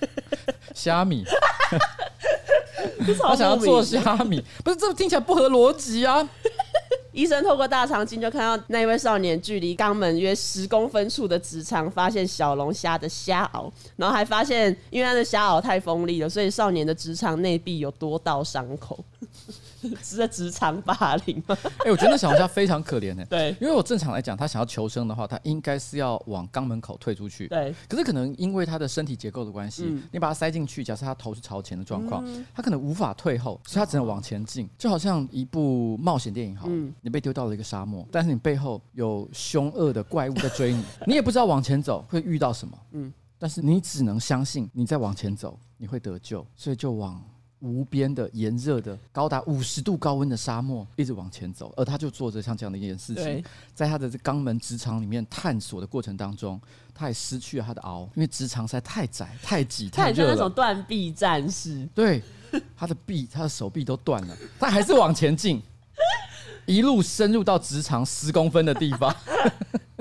[0.74, 1.24] 虾米？
[3.22, 4.44] 他想要做虾米？
[4.62, 6.28] 不是，这听起来不合逻辑啊！
[7.18, 19.04] 医生透过大肠镜就看到那位少年距离肛门约十公分处的直肠发现小龙虾的虾螯，然后还发现因为他的虾螯太锋利了，所以少年的直肠内壁有多道伤口。
[20.02, 21.56] 是在职场霸凌吗？
[21.78, 23.24] 哎、欸，我觉得那小龙虾非常可怜呢。
[23.26, 27.46] 对，因为我正常来讲，他想要求生的话，他应该是要往肛门口退出去。
[27.48, 34.68] 对，可是可能因为他的身体结构的关系，嗯、你把它塞进去，假设他头是朝前的状况，嗯、他可能无法退后，所以他只能往前进。
[34.76, 42.78] 就好像一部冒险电影，好，嗯、你被丢到了一个沙漠，但是你背后有凶恶的怪物在追你，你也不知道往前走会遇到什么。
[42.92, 47.22] 嗯，但是你只能相信你在往前走你会得救，所以就往。
[47.60, 53.44] 无边的炎热的高达五十度高温的沙漠，一直往前走，而他就做着像这样的一件事情，
[53.74, 56.60] 在他的这肛门直肠里面探索的过程当中，
[56.94, 60.34] 他也失去了他的螯，因为直肠实在太窄、太挤、太热了。
[60.34, 62.22] 那种断臂战士，对，
[62.76, 65.62] 他的臂、他的手臂都断了，他还是往前进，
[66.66, 69.14] 一路深入到直肠十公分的地方。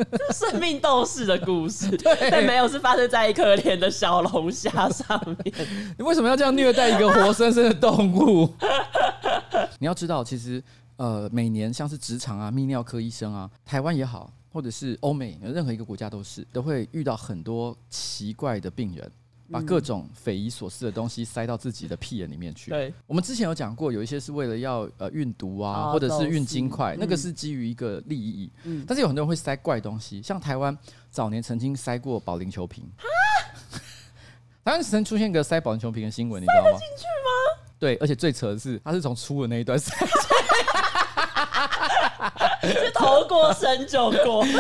[0.34, 5.54] 生命斗士的故事， 对但没有是发生在一可怜的小龙虾上面。
[5.98, 8.54] 你为什么要这样虐待一个活生生的动物？
[9.80, 10.64] 你要知道，其实
[10.98, 19.12] 呃，每年像是直肠啊、泌尿科医生啊，台湾也好，或者是欧美任何一个国家都是，都会遇到很多奇怪的病人。
[19.52, 22.70] 把各种匪夷所思的东西塞到自己的屁眼里面去。
[22.72, 28.52] 对，我们之前有讲过，有一些是为了要呃运毒啊，啊或者是运金块，是那个是基于一个利益。
[28.64, 30.78] 嗯，但是有很多人会塞怪东西，像台湾
[31.10, 32.84] 早年曾经塞过保龄球瓶。
[32.98, 33.04] 啊
[33.72, 33.80] 哈！
[34.66, 36.72] 台湾曾出现一个塞保龄球瓶的新闻，你知道吗？
[36.72, 37.30] 塞进去吗？
[37.80, 39.94] 对，而且最扯的是，他是从出的那一段塞。
[42.62, 44.44] 就头过身就过。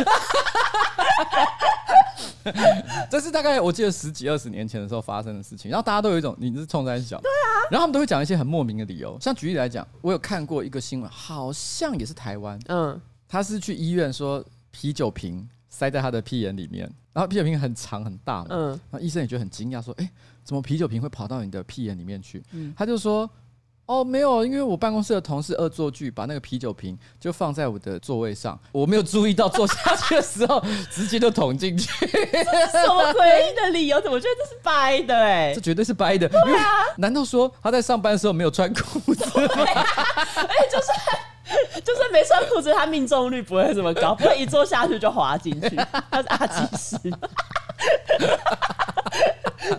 [3.10, 20.10] 这是大概我记得十几二十年前的时候发生的事情，然后大家都有一种你是冲在小，对啊，然后他们都会讲一些很莫名的理由，像举例来讲，我有看过一个新闻，好像也是台湾，嗯，他是去医院说啤酒瓶塞在他的屁眼里面，然后啤酒瓶很长很大嘛，嗯，然后医生也觉得很惊讶，说，哎，
[20.44, 22.44] 怎么啤酒瓶会跑到你的屁眼里面去？
[22.52, 23.30] 嗯，他就说。
[23.88, 31.88] 哦，没有，因为我办公室的同事恶作剧，把那个啤酒瓶就放在我的座位上，我没有注意到坐下去的时候，直接就捅进去。
[32.06, 34.02] 什么诡异的理由？
[34.02, 35.16] 怎么觉得这是掰的？
[35.16, 36.28] 哎，这绝对是掰的。
[36.28, 39.24] 对啊，难道说他在上班的时候没有穿裤子？
[39.24, 39.86] 哎，
[40.70, 45.78] 就是就算没穿裤子，他命中率不会这么高，不会一坐下去就滑进去。
[46.12, 46.98] 他是阿基师，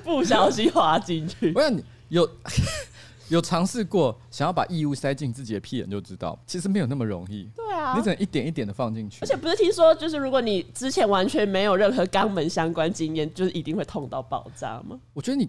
[0.02, 1.52] 不小心滑进去。
[1.54, 2.26] 我想你有。
[3.28, 7.48] 有尝试过想要把异物塞进自己的屁眼，就知道其实没有那么容易。
[7.54, 9.18] 对啊，你只能一点一点的放进去。
[9.20, 14.98] 而且不是听说，就是如果你之前完全没有任何肛门相关经验，就是一定会痛到爆炸吗？
[15.12, 15.48] 我觉得你，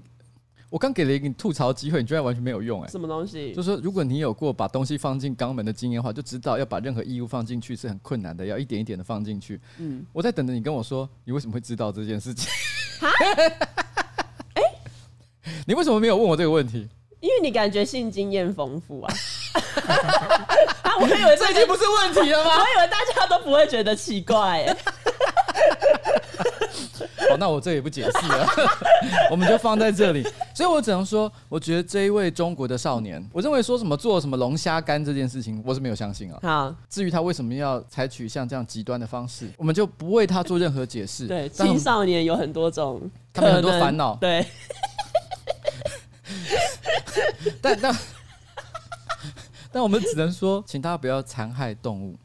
[0.70, 2.92] 我刚给了一个你吐槽机会，你居然完全没有用哎、欸！
[2.92, 3.54] 什么东西？
[3.54, 9.60] 就是说，如果你有过把东西放进肛门的经验的话，就知道要把任何异物放进去是很困难的，要一点一点的放进去。
[9.78, 12.50] 嗯，我在等着你跟我说，你为什么会知道这件事情？
[13.00, 13.08] 哈？
[14.56, 14.62] 哎，
[15.66, 16.88] 你为什么没有问我这个问题？
[17.20, 19.14] 因为你感觉性经验丰富啊，
[20.84, 22.52] 啊，我以为这已经不是问题了吗？
[22.56, 24.78] 我以为大家都不会觉得奇怪哎。
[27.30, 28.48] 好，那我这也不解释了，
[29.30, 30.26] 我们就放在这里。
[30.56, 36.40] 所以我只能说，我觉得这一位中国的少年，我认为说什么做什么龙虾干这件事情，我是没有相信啊。
[36.42, 41.28] 好，至于他为什么要采取像这样极端的方式，我们就不为他做任何解释。
[41.28, 43.02] 对，青少年有很多种，
[43.34, 44.16] 他们很多烦恼。
[44.16, 44.46] 对。
[47.62, 47.96] 但但
[49.72, 52.18] 但我们只能说，请大家不要残害动物。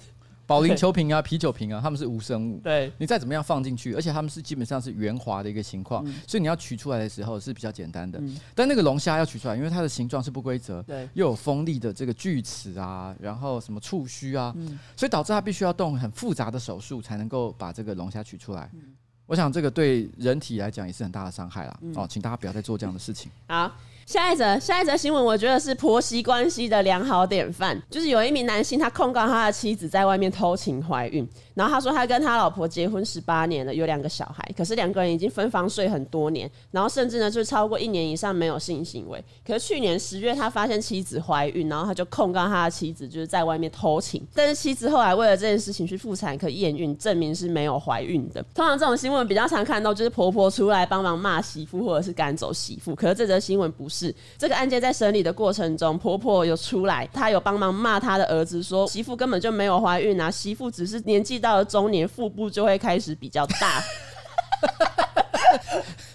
[0.46, 2.60] 保龄球瓶啊、啤酒瓶啊，它们是无生物。
[2.62, 8.18] 对，你再怎么样放进去，而且它们是基本上是圆滑的一个情况，嗯、所以你要取出来的时候是比较简单的。
[8.18, 18.68] 嗯、但那个龙虾要取出来，因为它的形状是不规则，对，又有锋利的这个锯齿啊，然后什么触须啊，嗯、所以导致它必须要动很复杂的手术才能够把这个龙虾取出来。
[18.74, 21.78] 嗯、我想这个对人体来讲也是很大的伤害啦。
[21.80, 23.32] 嗯、哦，请大家不要再做这样的事情。
[23.48, 23.72] 好。
[24.06, 27.80] 下一则，下一则新闻，我觉得是婆媳关系的良好典范。
[27.90, 39.24] 就是有一名男性，他控告他的妻子在外面偷情怀孕，然后他说他跟他老婆结婚十八年了，有两个小孩，可是两个人已经分房睡很多年，然后甚至呢就是超过一年以上没有性行为。
[39.46, 44.22] 可是去年十月，他发现妻子怀孕，然后他就控告他的妻子就是在外面偷情。
[44.34, 48.42] 但是妻子后来为了这件事情去妇产科验孕，证明是没有怀孕的。
[48.54, 52.94] 通常这种新闻比较常看到就是婆婆出来帮忙骂媳妇，或者是赶走媳妇。
[52.94, 53.88] 可是这则新闻不。
[53.94, 63.84] 是这个案件在审理的过程中，婆婆有出来，她有帮忙骂她的儿子，说媳妇根本就没有怀孕啊，媳妇只是年纪到了中年，腹部就会开始比较大。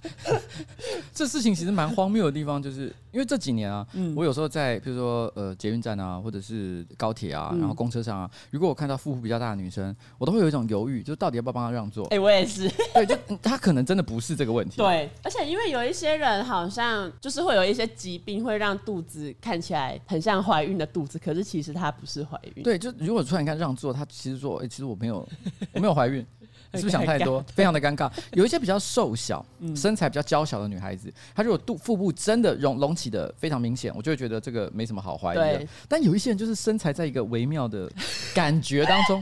[1.13, 12.05] 这事情其实蛮荒谬的地方，就是因为这几年啊，嗯、我有时候在比如说呃捷运站啊，或者是高铁啊，然后公车上啊，如果我看到腹部比较大的女生，我都会有一种犹豫，就是到底要不要帮她让座？
[12.05, 12.69] 哎、欸，我也是。
[12.93, 14.77] 对，就她可能真的不是这个问题。
[14.77, 22.63] 对，而且因为有一些人好像就是会有一些疾病，会让肚子看起来很像怀孕的肚子，可是其实她不是怀孕。
[22.63, 25.27] 对，就如果突然间让座，她其实说，哎、欸，其实我没有，
[25.73, 26.25] 我没有怀孕。
[26.73, 27.43] 是不是 想太多？
[27.55, 28.11] 非常的尴尬。
[28.33, 35.65] 有一些比较瘦小、身材比较娇小的女孩子，她如果肚腹部真的隆隆起的非常明显，我就会觉得这个没什么好怀疑的。
[35.87, 37.89] 但有一些人就是身材在一个微妙的
[38.35, 39.21] 感觉当中，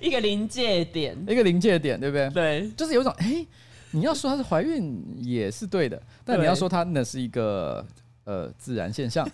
[0.00, 2.30] 一个临界点，一个临界点，对不对？
[2.30, 3.46] 对，就是有一种哎，
[3.92, 7.84] 你要说她是怀孕也是对的，但你要说她那是一个
[8.24, 9.28] 呃自然现象，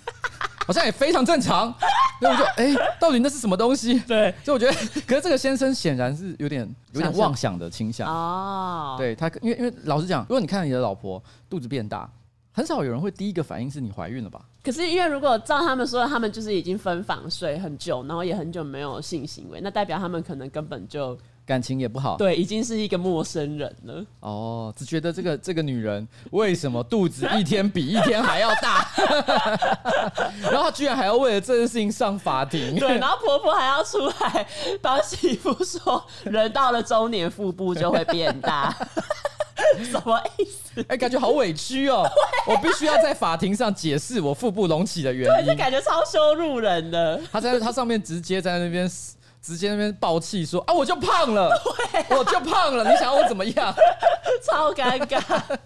[0.68, 1.74] 好像也非常正常。
[2.20, 3.98] 所以我就哎，到底那是什么东西？
[4.00, 4.72] 对，所以我觉得，
[5.07, 8.96] 可是这个先生显然是有点有点妄想的倾向哦。
[8.98, 12.11] 对他，因为因为老实讲，如果你看到你的老婆肚子变大，
[12.52, 14.42] 很少有人会第一个反应是你怀孕了吧？
[14.62, 21.18] 可是因为如果照他们说，他们就是已经分房睡很久，然后也很久没有性行为，那代表他们可能根本就。
[21.48, 24.04] 感情也不好，对，已经是一个陌生人了。
[24.20, 28.87] 哦，只觉得这个这个女人为什么肚子一天比一天还要大？
[30.52, 32.78] 然后她居然还要为了这件事情上法庭。
[32.78, 34.46] 对，然后婆婆还要出来
[34.82, 38.76] 帮媳妇说，人到了中年腹部就会变大，
[39.90, 40.80] 什么意思？
[40.82, 42.06] 哎、欸，感觉好委屈哦！
[42.46, 47.18] 我必须要在法庭上解释我腹部隆起的原因，对，就感觉超羞辱人的。
[47.32, 48.87] 她在她上面直接在那边。
[49.48, 51.56] 直接那边爆气说啊，我就胖了，啊、
[52.11, 53.74] 我就胖了，你想要我怎么样？
[54.46, 55.58] 超尴尬。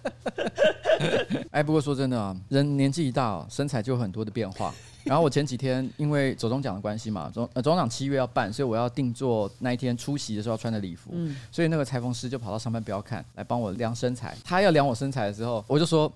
[1.51, 4.73] 哎，不过说真的啊，人年纪一大，身材就有很多的变化。
[5.03, 11.09] 然后我前几天因为走中奖的关系嘛，总呃走钟奖七月要办，所以我要定做那一天出席的时候要穿的礼服。
[11.11, 14.33] 嗯，所以那个裁缝师就跑到上班不要看来帮我量身材。
[14.45, 16.09] 他要量我身材的时候，我就说，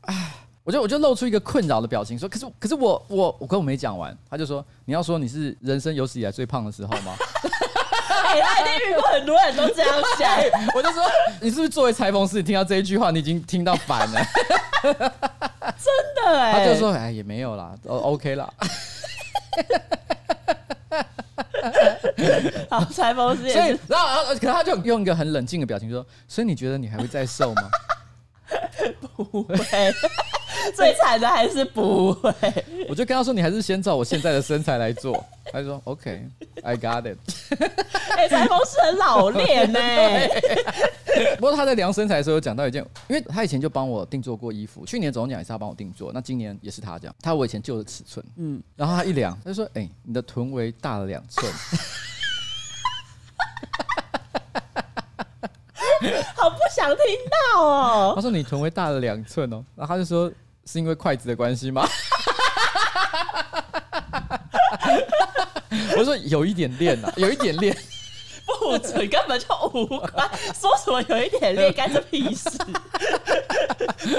[0.00, 0.32] 哎。
[0.64, 7.14] 我就我就露出一个困扰的表情，说：“可是可是我我我跟我没讲完。”他就说：“你要说你是人生有史以来最胖的时候吗？”
[8.08, 10.30] 哎，他一定遇过很多人都这样想。
[10.74, 11.02] 我就说
[11.42, 14.20] ：“你是不是作为裁缝师，你听到这一句话，你已经听到烦了？”
[14.82, 18.52] 真的哎、他就说哎也没有啦，都 OK 啦。
[22.70, 27.62] 好，裁缝师也所以，然后然后可是他就用一个很冷静的表情说，所以你觉得你还会再瘦吗？
[29.16, 29.54] 不会，
[30.74, 32.32] 最惨的还是不会。
[32.88, 35.12] 我就跟他说，你还是先照我现在的身材来做。
[35.52, 37.18] 他就说 OK，I、okay, got it。
[38.16, 40.30] 哎、欸，裁缝师很老练呢、欸。
[41.36, 47.14] 不过他在量身材的时候有讲到一件，因为他以前就帮我定做过衣服，去年总奖也是他帮我定做，那今年也是他这样。
[47.20, 51.52] 他我以前旧的尺寸，嗯，然后他一量，他就说：“哎、欸，你的臀围大了两寸。”
[56.34, 56.98] 好不想听
[57.54, 58.12] 到哦。
[58.16, 60.32] 他说：“你臀围大了两寸哦。”然后他就说
[60.64, 61.86] ：“是因为筷子的关系吗？”
[65.96, 67.76] 我说：“有一点练啊，有一点练。
[68.44, 70.28] ”不准，根本就无关。
[70.54, 72.50] 说什么有一点练，干这屁事？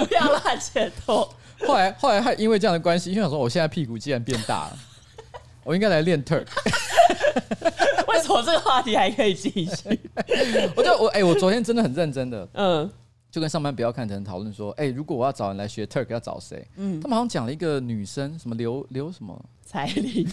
[0.08, 1.30] 不要乱解脱。
[1.68, 4.78] 后来，后来还因为这样的关系，因为想说我现在屁股既然变大了，
[5.64, 6.46] 我应该来练 Turk。
[8.08, 10.00] 为什么这个话题还可以继续？
[10.76, 12.90] 我就我哎、欸，我昨天真的很认真的，嗯，
[13.34, 16.68] 就跟上班不要看的人讨论说，哎、欸，如果我要找人来学 Turk，要找谁？
[16.76, 19.44] 嗯，他们好像讲了一个女生，什么刘刘什么？
[19.66, 20.28] 彩玲，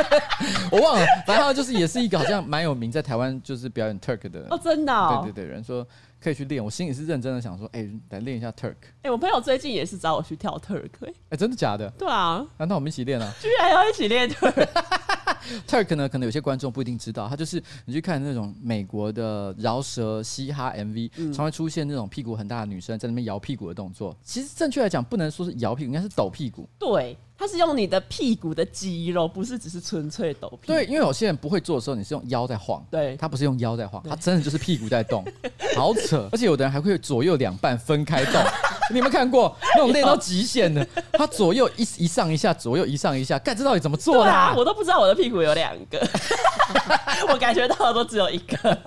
[0.72, 5.86] 我忘了，反正就是也是一个好像蛮有名，在台湾就是表演 Turk 的哦，真的、哦，对对对，人说
[6.20, 8.74] 可以去练，我心里是认真的想说，哎、欸，来练一下 Turk。
[8.96, 10.90] 哎、欸，我朋友最近也是找我去跳 Turk，
[11.30, 11.88] 哎、真的假的？
[11.98, 13.32] 对啊，难道我们一起练啊？
[13.40, 14.68] 居然要一起练 Turk。
[15.66, 24.14] Turk 呢，可能有些观众不一定知道，他就是你去看那种美国的饶舌嘻哈 MV，、嗯、常会出现那种屁股很大的女生在那边摇屁股的动作。
[24.22, 26.68] 其实正确来讲，不能说是摇屁股，应该是抖屁股。
[26.78, 30.60] 对，它是用你的屁股的肌肉，不是只是纯粹抖。
[30.66, 32.84] 对，因为有些人不会做的时候，你是用腰在晃。
[32.90, 35.24] 对，他不是用腰在晃，他真的就是屁股在动，
[35.74, 36.28] 好扯。
[36.30, 38.34] 而且有的人还会左右两半分开动，
[38.92, 40.86] 你有没有看过那种练到极限的？
[41.12, 44.54] 他左右一一上一下，左右一上一下，干这到底怎么做的？
[44.54, 45.98] 我都不知道我的屁股有两个。
[47.32, 48.78] 我感觉到的都只有一个，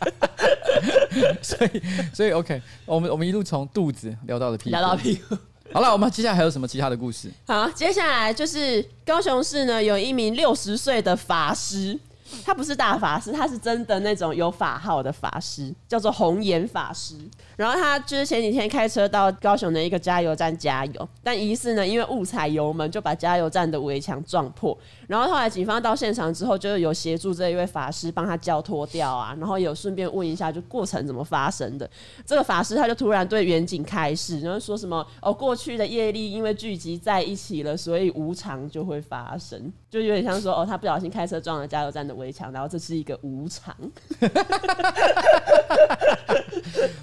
[1.42, 1.82] 所以
[2.14, 5.36] 所以 OK，我们我们一路从肚子聊到了屁股，聊到屁股。
[5.74, 7.32] 好了，我们接下来还有什么其他的故事？
[7.48, 12.00] 好，接下来就是高雄市呢，有一名六十岁的法师。
[12.44, 17.16] 他不是大法师，他是真的那种有法号的法师，叫做红颜法师。
[17.56, 24.78] 然后他就是前几天开车到高雄的一个加油站加油，但疑似呢因为误踩油门就把加油站的围墙撞破。
[25.08, 31.90] 然后后来警方到现场之后，就有协助这一位法师帮他交脱掉啊，然后有顺便问一下就过程怎么发生的。
[32.26, 43.76] 这个法师他就突然对远景开示，然后说什么哦过去的业力因为聚集在一起了，所以无常就会发生，就有点像说哦他不小心开车撞了加油站的围墙，然后这是一个无常。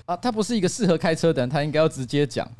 [0.06, 2.48] 啊，他不是一个适合开车的人，他应该要直接讲。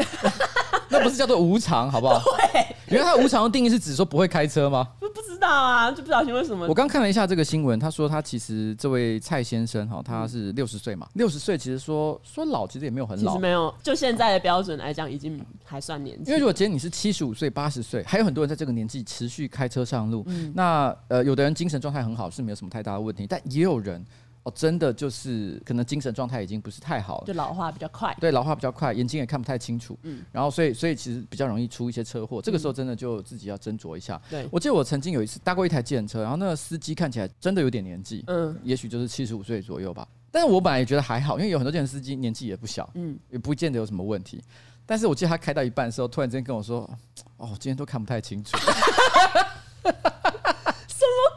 [0.93, 2.21] 那不是叫做无常，好不好？
[2.53, 4.89] 对，原来他无常的定义是指说不会开车吗？
[4.99, 6.67] 不不知道啊，就不小心为什么？
[6.67, 16.27] 我刚看了一下这个新闻，他说他其实这位蔡先生哈，他是六十岁嘛，六十岁其实说说老，其实也没有很老，其实没有，就现在的标准来讲，已经还算年轻。
[16.27, 24.05] 因为如果今天你是七十五岁、八十岁，还有很多人在这个年纪持续开车上路，嗯、那呃，有的人精神状态很好，是没有什么太大的问题，但也有人。
[24.51, 28.17] 哦，真的就是可能精神状态已经不是太好了，就老化比较快。
[28.21, 29.99] 对，老化比较快，眼睛也看不太清楚。
[30.03, 32.43] 嗯，然后所以所以其实比较容易出一些车祸。
[32.43, 34.21] 这个时候真的就自己要斟酌一下。
[34.29, 40.07] 对，我记得我曾经有一次搭过一台计程车，然后那个司机看起来真的有点年纪，嗯，也许就是七十五岁左右吧。
[40.31, 44.43] 但是我本来也觉得还好，因为有很多计程司机年纪也不小，嗯，也不见得有什么问题。
[44.87, 46.89] 但是我记得他开到一半的时候，突然之间跟我说
[47.39, 48.57] ：“哦，今天都看不太清楚。”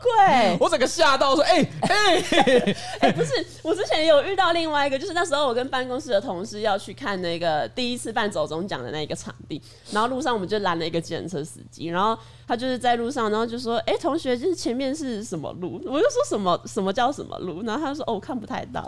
[0.01, 2.23] 对，我整个吓到说：“哎哎。
[2.99, 18.83] 哎，不是，我之前也有遇到另外一个，就是那时候我跟办公室的同事要去看那个第一次办走总奖的那个场地，然后路上我们就拦了一个计程车司机，然后他就是在路上，然后就说：‘哎、欸，同学，就是前面是什么路？’我就说什么什么叫什么路，然后他就说：‘哦，我看不太到。’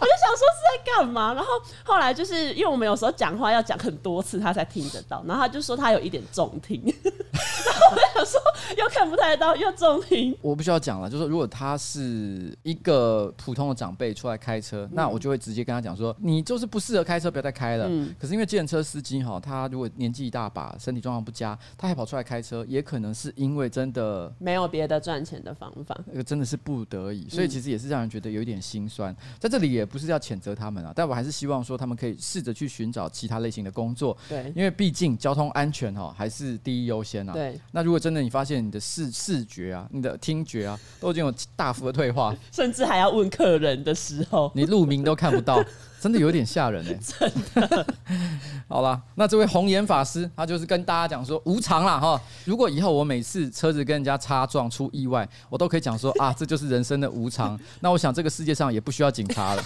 [0.00, 1.48] 我就想说是在干嘛，然后
[1.84, 8.40] 后来就是因为我们有时候讲话要讲很多次他才听得到，然后他就说他有一点重听，然后我就想说
[8.76, 10.36] 又看不太到又重听。
[10.40, 17.86] 我不需要讲了，就是说如果他是一个普通的长辈出来开车，那我就会直接跟他讲说，你就是不适合开车，不要再开了。
[17.88, 18.14] 嗯。
[18.18, 29.14] 可是因为计程车司机哈，他如果年纪一大把，身体状况不佳，他还跑出来开车，也可能是因为真的没有别的赚钱的方法，那个真的是不得已，所以其实也是让人觉得有一点心酸。
[29.38, 29.90] 在这里也。
[29.90, 34.16] 不是要谴责他们啊，但我还是希望说他们可以试着去寻找其他类型的工作。
[34.28, 37.32] 对，因为毕竟交通安全哈还是第一优先啊。
[37.32, 45.62] 对，那如果真的你发现你的视视觉啊、你的听觉啊都已经有大幅的退化， 甚至还要问客人的时候，你路名都看不到，
[46.00, 46.98] 真的有点吓人哎、欸。
[47.00, 47.32] 真
[47.68, 47.86] 的。
[48.68, 52.20] 好了，那这位红颜法师，他就是跟大家讲说无常啦哈。
[52.44, 57.58] 如果以后我每次车子跟人家擦撞出意外，我都可以讲说啊，这就是人生的无常。
[57.80, 59.62] 那我想这个世界上也不需要警察了。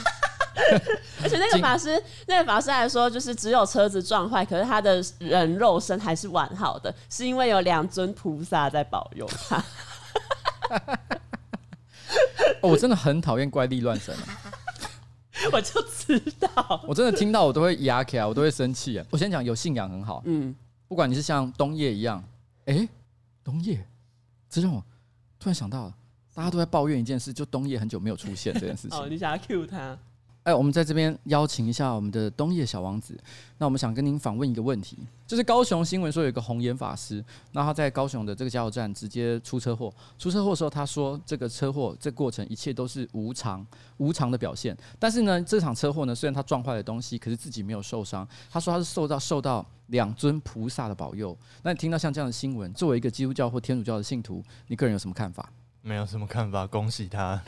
[1.22, 9.64] 而且那个法师，那个法师还说，就是只有车子撞坏，可是他的人肉身还是完好的，是因为有两尊菩萨在保佑他。
[12.62, 14.14] 哦，我真的很讨厌怪力乱神，
[15.52, 19.04] 我就知道，我真的听到我都会牙起来，我都会生气啊。
[19.10, 20.54] 我先讲，有信仰很好，嗯，
[20.86, 22.22] 不管你是像冬夜一样，
[22.66, 22.88] 哎、欸，
[23.42, 23.84] 东叶，
[24.48, 24.82] 这让我
[25.38, 25.94] 突然想到了，
[26.32, 28.96] 大家都在抱怨一件事，就冬夜很久没有出现这件事情。
[28.98, 29.98] 哦，你想要 cue 他？
[30.44, 33.18] 哎，我们在这边邀请一下我们的东野小王子。
[33.56, 39.90] 那我们想跟您访问一个问题，就是高雄新闻说有一个红颜法师，那他在高雄的这个加油站直接出车祸。
[40.18, 43.66] 出车祸的时候，他说这个车祸这过程一切都是无常，
[43.96, 44.76] 无常的表现。
[44.98, 48.28] 但是呢，这场车祸呢，虽然他撞坏了东西，可是自己没有受伤。
[48.50, 51.34] 他说他是受到受到两尊菩萨的保佑。
[51.62, 55.50] 那你听到像这样的新闻，作为一个基督教或天主教的信徒，你个人有什么看法？
[55.86, 57.38] 没有什么看法，恭喜他。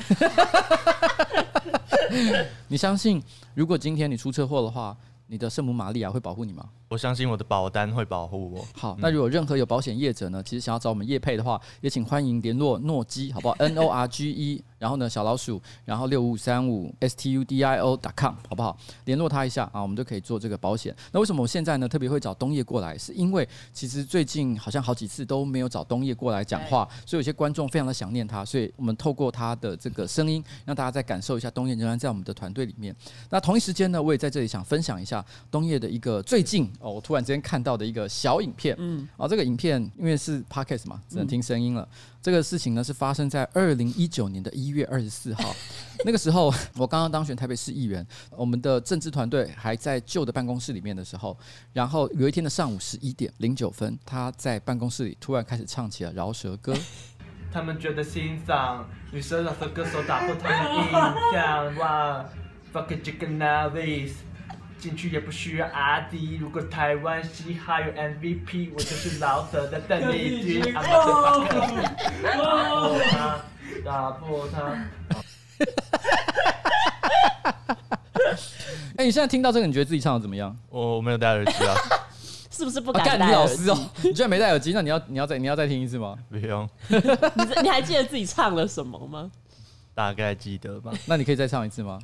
[2.68, 3.22] 你相信，
[3.54, 4.94] 如果今天你出车祸的话，
[5.28, 6.68] 你的圣母玛利亚会保护你吗？
[6.88, 8.64] 我相信我的保单会保护我。
[8.74, 13.56] 好，那如果任何有保险业者呢，其实想要找我们业配的话，也请欢迎联络诺基，好不好？
[13.58, 18.78] N O R G E，然后呢小老鼠，然后六五三五 S T U D I O dot com，好不好？
[19.04, 20.94] 联络他一下啊，我们就可以做这个保险。
[21.10, 22.96] 那为什么我现在呢特别会找东叶过来？
[22.96, 32.94] 是因为其实最近好像好几次都没有找东叶过来讲话，所以有些观众非常的想念他，所以我们透过他的这个声音，让大家再感受一下东叶仍然在我们的团队里面。
[33.28, 35.15] 那同一时间呢，我也在这里想分享一下
[35.50, 37.62] 东叶的一个最近哦，我突然之间看。
[37.66, 41.82] 到的一个小影片，嗯，啊，这个影片因为是 podcast 嘛，只能听声音了。
[41.82, 41.88] 嗯、
[42.22, 45.52] 这个事情呢是发生在二零一九年的一月二十四号，
[46.06, 46.44] 那个时候
[46.76, 51.36] 我刚刚当选台北市议员，我们的政治团队还在旧的办公室里面的时候，
[51.72, 56.72] 然后有一天的上午十一点零九分，他在办公室里突然开始唱起了饶舌歌。
[57.52, 60.92] 他们觉得欣赏女生饶舌歌手打破他们的印
[61.32, 62.24] 象，哇
[62.72, 64.12] ，fuck chicken novice
[64.78, 70.72] 进去也不需要 RD，如果台湾嘻哈有 MVP，我就是老舍的邓丽君。
[70.72, 73.40] 打破他，
[73.84, 74.76] 打破他。
[78.98, 80.56] 哎，你现在听到这个，你觉得自己唱的怎么样？
[80.68, 81.74] 我我没有戴耳机啊。
[82.50, 83.70] 是不是不敢戴耳机？
[84.02, 84.72] 你居然没戴耳机？
[84.72, 86.16] 那你要你要再你要再听一次吗？
[86.30, 86.68] 不用。
[86.88, 89.30] 你你还记得自己唱了什么吗？
[89.94, 90.92] 大概记得吧。
[91.06, 91.98] 那你可以再唱一次吗？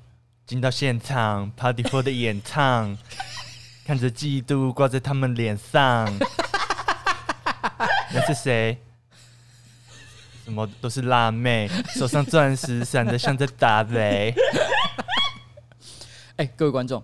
[0.53, 2.95] 进到现场，Party Four 的演唱，
[3.87, 6.07] 看着嫉妒挂在他们脸上。
[8.13, 8.77] 那是谁？
[10.45, 14.35] 什么都是辣妹，手上钻石闪的像在打雷。
[16.37, 17.03] 哎，各位观众。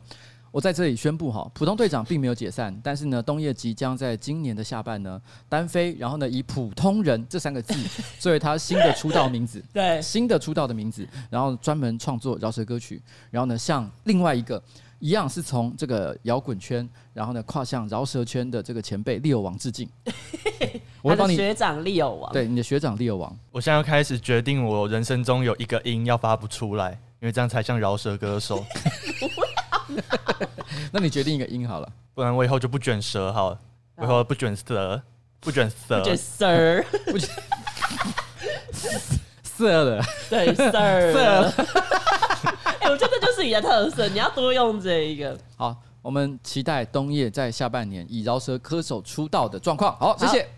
[0.50, 7.74] 我在这里宣布哈，普通队长并没有解散，但是呢，东叶即将在今年的下半呢单飞，然后呢以普通人这三个字
[8.18, 14.62] 作为他新的出道名字，对，新的出道的名字，然后专门创作饶舌歌曲，然后呢向另外一个
[14.98, 19.88] 一样是从这个摇滚圈，然后呢跨向饶舌圈的这个前辈利友王致敬。
[21.00, 26.90] 我会帮你学长利友王，对，你的学长利友王，我现在要开始决定我人生中有一个音要发不出来，
[27.20, 28.64] 因为这样才像饶舌歌手。
[30.92, 33.58] 那你决定一个音好了，不然我以后就不卷舌好了。
[33.96, 35.02] 我以后不卷舌，
[35.40, 37.28] 不卷舌，不卷舌， 不卷
[39.42, 41.52] 色的，对色色。
[42.80, 45.36] 哎，我觉得这就是你的特色，你要多用这一个。
[45.56, 49.96] 好，我们期待冬叶在下半年以饶舌歌手出道的状况。
[49.98, 50.48] 好，谢谢。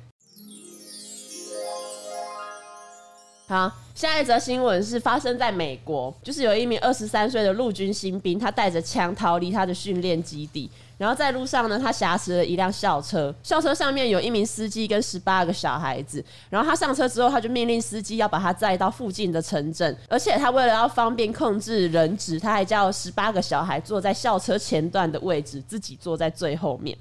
[3.50, 26.96] 好，下一则新闻是发生在美国，就是有一名二十三岁的陆军新兵，他带着枪逃离他的训练基地，然后在路上呢，他挟持了一辆校车，校车上面有一名司机跟十八个小孩子，然后他上车之后，他就命令司机要把他载到附近的城镇，而且他为了要方便控制人质，他还叫十八个小孩坐在校车前段的位置，自己坐在最后面。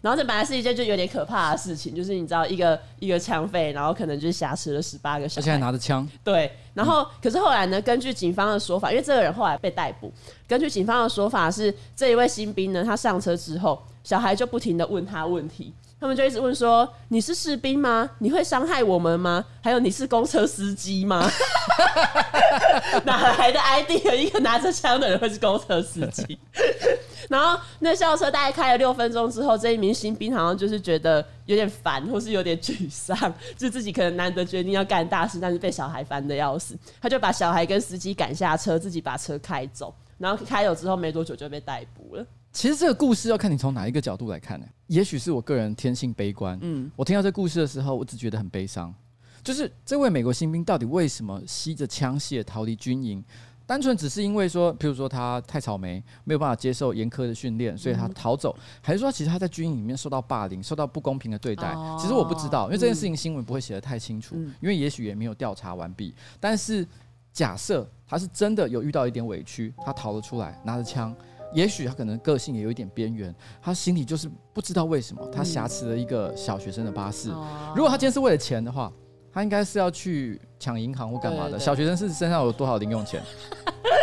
[0.00, 6.08] 然后这本来是一件就有点可怕的事情，就是你知道一个一个枪费，然后可能就是挟持了十八个小孩，而且还拿着枪。
[6.24, 7.80] 对，然后、嗯、可是后来呢？
[7.82, 10.12] 根据警方的说法，因为这个人后来被逮捕，
[10.46, 18.08] 根据警方的说法是，这一位新兵呢，他上车之后，小孩就不停的问他问题，他们就一直问说：“你是士兵吗？
[18.18, 19.44] 你会伤害我们吗？
[19.62, 21.30] 还有你是公车司机吗？”
[23.04, 24.04] 哪来的 ID？
[24.06, 26.38] 有一个拿着枪的人会是公车司机？
[27.28, 33.14] 然后那校车大概开了六分钟之后，这一名新兵好像就是觉得有点烦，或是有点沮丧，
[33.56, 39.94] 就自己可能难得决定要干大事，但是被小孩烦得要死，他就把小孩跟司机赶下车，自己把车开走。
[40.16, 42.26] 然后开走之后没多久就被逮捕了。
[42.52, 44.72] 其实这个故事要看你从哪一个角度来看呢、欸？
[44.88, 48.92] 也许是我个人天性悲观，嗯，我听到这故事的时候，我只觉得很悲伤。
[49.42, 53.24] 就是这位美国新兵到底为什么吸着枪械逃离军营？
[53.66, 61.72] 单纯只是因为说，譬如说他太草莓，没有办法接受严苛的训练，所以他逃走，还是说其实他在军营里面受到霸凌，受到不公平的对待？
[61.96, 66.12] 其实我不知道，因为这件事情新闻不会写得太清楚，因为也许也没有调查完毕。
[66.40, 66.84] 但是
[67.32, 71.14] 假设他是真的有遇到一点委屈，他逃了出来，拿着枪，
[71.52, 77.28] 也许他可能个性也有一点边缘，他心里就是不知道为什么他挟持了一个小学生的巴士。
[77.74, 78.92] 如果他今天是为了钱的话，
[79.32, 81.58] 他应该是要去抢银行或干嘛的。
[81.58, 83.22] 小学生是身上有多少零用钱？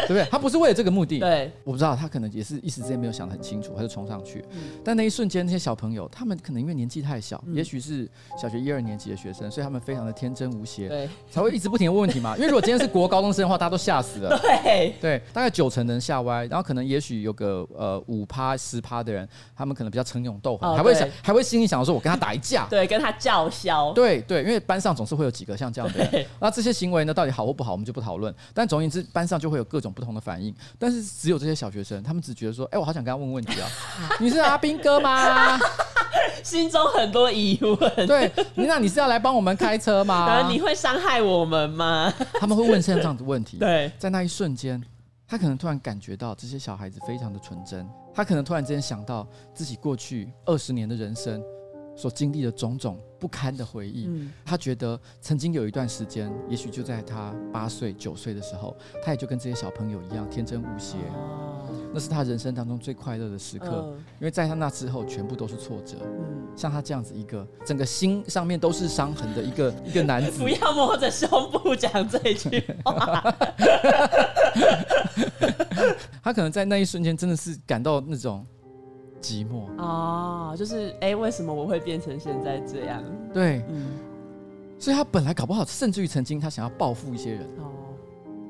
[0.07, 0.25] 对不对？
[0.29, 1.19] 他不是为了这个目的。
[1.19, 4.43] 对，我不知道，他可能也是一时之间没有想得很清楚，他就冲上去。
[4.51, 8.09] 嗯、但那一瞬间，那些小朋友，他们可能因为年纪太小，嗯、也许是
[8.41, 12.35] 小学一二年级的学生，所以他们非常的天真无邪，对，才会一直不停的问问题嘛。
[12.35, 14.37] 因为如果今天是国高中生的话，大家都吓死了。
[14.39, 23.91] 对对，大概九成能吓歪，然后可能也许有个呃五趴十趴的人，他们可能比较逞勇斗狠，哦、还会想还会心里想说，我跟他打一架， 对，跟他叫嚣。
[23.93, 28.33] 对对，因为班上总是会有几个像这样的人，那这些行为呢，到底好或不好，我们就不讨论。
[28.53, 30.53] 但总而言之，班上就会有各种不同的反应。
[30.77, 33.67] 但是只有这些小学生，他们只觉得说：“哎、欸，我好想跟他问问题啊！
[34.21, 35.57] 你是阿兵哥吗？
[36.43, 38.07] 心中很多疑问。
[38.07, 40.47] 对，那你是要来帮我们开车吗？
[40.51, 42.13] 你会伤害我们吗？
[42.35, 43.57] 他们会问像这样的问题。
[43.57, 44.81] 对，在那一瞬间，
[45.27, 51.43] 他可能突然感觉到这些小孩子非常的纯真，他可能突然之间想到自己过去二十年的人生。”
[51.97, 60.97] 所经历的种种不堪的回忆，嗯、他觉得曾经有一段时间，也许就在他八岁、九岁的时候，他也就跟这些小朋友一样天真无邪。
[61.13, 65.97] 哦、那是他人生当中最快乐的时刻，呃、因为在他那之后，全部都是挫折。
[66.01, 73.35] 嗯、像他这样子一个整个心上面都是伤痕的一个 一个男子，不要摸着胸部讲这句话。
[76.23, 78.45] 他可能在那一瞬间真的是感到那种。
[79.21, 79.65] 寂寞。
[79.77, 83.03] 哦，就是哎、欸，为什么我会变成现在这样？
[83.33, 83.87] 对，嗯，
[84.79, 87.41] 所以他本来搞不好，甚至于曾经他想要报复一些人。
[87.59, 87.71] 哦，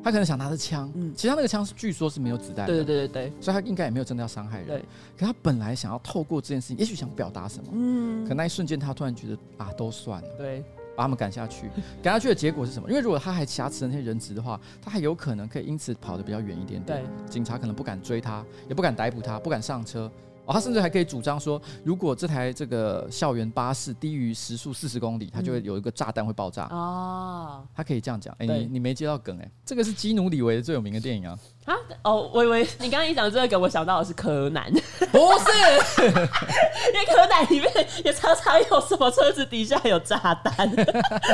[0.03, 4.79] 他可能想拿着枪，嗯，其实他那个枪是据说是没有子弹的，对对对对，所以他应该也没有真的要伤害人，对。
[5.17, 10.63] 可他本来想要透过这件事情，也许想表达什么，嗯，可那一瞬间他突然觉得啊，都算了，对，
[10.95, 11.69] 把他们赶下去，
[12.01, 12.89] 赶下去的结果是什么？
[12.89, 20.09] 因为如果他还挟持那些人质的话，他还有可能可以因此跑得比较远一点点，对，警察可能不敢追他，也不敢逮捕他，不敢上车。
[20.47, 26.67] 哦，他甚至还可以主张说，如果这台这个校园巴士低于时速四十公里，它就会有一个炸弹会爆炸。
[26.71, 28.33] 哦，他可以这样讲。
[28.39, 31.37] 哎，你你没接到梗哎，这个是基努里维的最有名的电影啊。
[31.67, 34.71] 啊哦，我以为你刚刚一讲这个，我想到的是柯南，
[35.11, 37.69] 不是， 因为柯南里面
[38.05, 40.69] 也常常有什么车子底下有炸弹。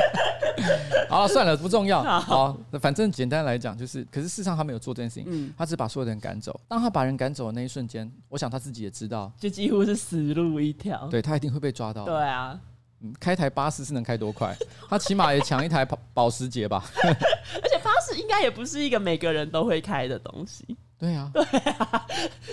[1.07, 2.01] 好了，算了，不重要。
[2.01, 6.59] 好，反正简单来讲就是，可是事实上他没有做这件事情，嗯，他只把所有的人赶走。
[6.67, 11.07] 当他把人赶走的那一瞬间，我想他自己也知道，就几乎是死路一条。
[11.11, 12.05] 对，他一定会被抓到。
[12.05, 12.59] 对啊。
[13.19, 14.55] 开台巴士是能开多快？
[14.89, 16.83] 他起码也抢一台保保时捷吧。
[17.03, 20.65] 而且巴士应该也不是一个每个人都会开的东西。
[20.97, 22.05] 对啊， 对啊，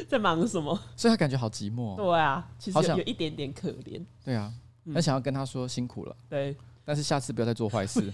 [0.08, 0.76] 在忙什么？
[0.96, 1.94] 所以他感觉好寂寞。
[1.96, 4.02] 对啊，其实有，有一点点可怜。
[4.24, 4.52] 对啊，
[4.92, 6.16] 很想要跟他说辛苦了。
[6.28, 8.12] 对，但是下次不要再做坏事。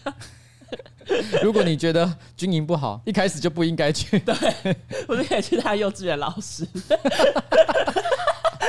[1.43, 4.19] 如果你觉得军营不好，一开始就不应该去。
[4.19, 4.35] 对，
[5.09, 6.67] 我就可以去当幼稚园老师。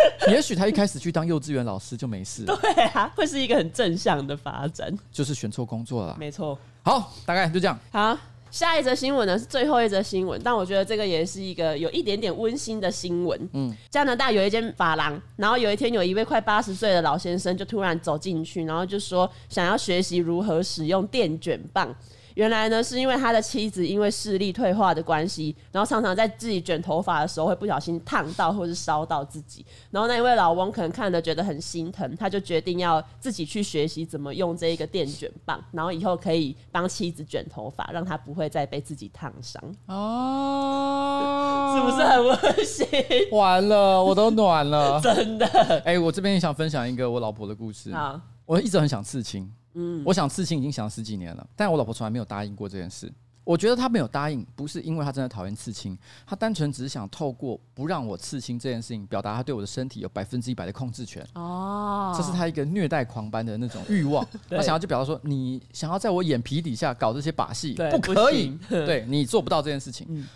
[0.31, 2.43] 也许他一开始去当幼稚园老师就没事。
[2.45, 2.55] 对
[2.93, 4.93] 啊，会是一个很正向的发展。
[5.11, 6.15] 就是选错工作了。
[6.19, 6.57] 没错。
[6.83, 7.77] 好，大概就这样。
[7.91, 8.17] 好，
[8.49, 13.49] 下一则新闻呢是最后一则新闻，但我觉得这个也是一个有一点点温馨的新闻。
[13.53, 21.93] 嗯，加拿大有一间发廊，然后有一天有一位快八十岁的老先生就突然走进去，然后就说想要学习如何使用电卷棒。
[22.37, 39.59] 原来呢，是因为他的妻子因为视力退化的关系，然后常常在自己卷头发的时候会不小心烫到或是烧到自己，然后那一位老翁可能看了觉得很心疼，他就决定要自己去学习怎么用这一个电卷棒，然后以后可以帮妻子卷头发，让他不会再被自己烫伤。
[39.87, 42.87] 哦，是不是很温馨？
[43.31, 45.47] 完了，我都暖了，真的。
[45.83, 47.91] 哎、欸，我这边也想分享一个我老婆的故事。
[47.91, 49.51] 好，我一直很想刺青。
[49.77, 53.11] 嗯，我想刺青已经想了十几年了，但我老婆从来没有答应过这件事。
[53.43, 61.25] 我觉得她没有答应，不是因为她真的讨厌刺青，她单纯只是想透过不让我刺青这件事情，表达她对我的身体有百分之一百的控制权。
[61.33, 64.27] 哦，这是她一个虐待狂般的那种欲望。
[64.51, 70.27] 她想要就表达说，你想要在我眼皮底下搞这些把戏，不可以，对你做不到这件事情。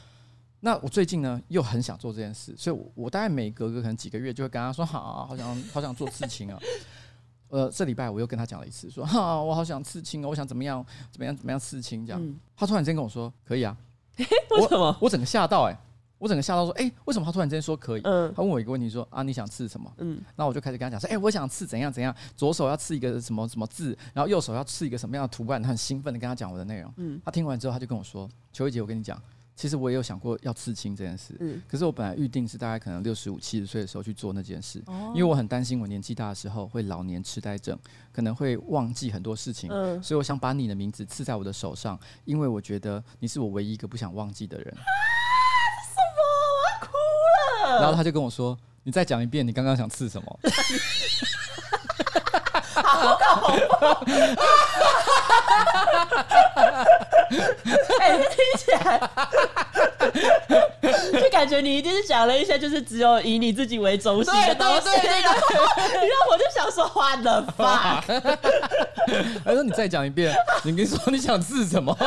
[0.61, 6.57] 那我最近呢又很想做这件事，所以我大概每隔个可能几个月就会跟她说，好，好想好想做刺青啊。
[7.51, 12.19] 呃，这礼拜我又跟他讲了一次，说哈，我好想刺青哦，我想怎么样，怎么样，怎么样刺青这样。
[12.23, 13.75] 嗯、他突然间跟我说，可以啊。
[14.17, 14.97] 为什么？
[15.01, 15.79] 我，整个吓到哎、欸，
[16.17, 18.01] 我整个吓到说，哎、欸，为什么他突然之间说可以？
[18.05, 19.91] 嗯他问我一个问题说，啊，你想刺什么？
[19.97, 26.93] 嗯，那我就开始跟他讲说，哎、欸，我想刺怎样怎样，左手要刺一个什么什么字，然后右手要刺一个什么样的图案，他很兴奋的跟他讲我的内容。
[26.97, 29.21] 嗯，他听完之后，他就跟我说，邱一杰，我跟你讲。
[29.61, 34.83] 其实我也有想过要刺青这件事，嗯，可是我本来预定是大概可能六十五、七十岁的时候去做那件事，
[35.13, 37.77] 因为我很担心我年纪大的时候会老年痴呆症，
[38.11, 44.67] 可能会忘记很多事情，嗯，所以我想把你的名字刺在我的手上，因为我觉得你是我唯一一个不想忘记的人。
[44.75, 44.81] 啊，
[45.85, 46.23] 什么？
[46.57, 46.87] 我要哭
[47.75, 47.81] 了。
[47.81, 50.39] 然后他就跟我说：“你再讲一遍，你刚刚想刺什么？”
[52.73, 53.85] 好恐怖！
[57.99, 58.99] 哎，听起来
[61.13, 65.39] 就感觉你一定是讲了一些就是只有以你自己为中心的东西，对对对，然后
[65.77, 68.03] 然后我就想说，What the fuck？
[69.45, 71.95] 他说：“你再讲一遍，你跟你说你想刺什么？”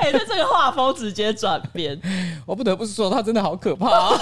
[0.00, 2.00] 哎，那这个画风直接转变，
[2.46, 4.20] 我不得不说，他真的好可怕啊！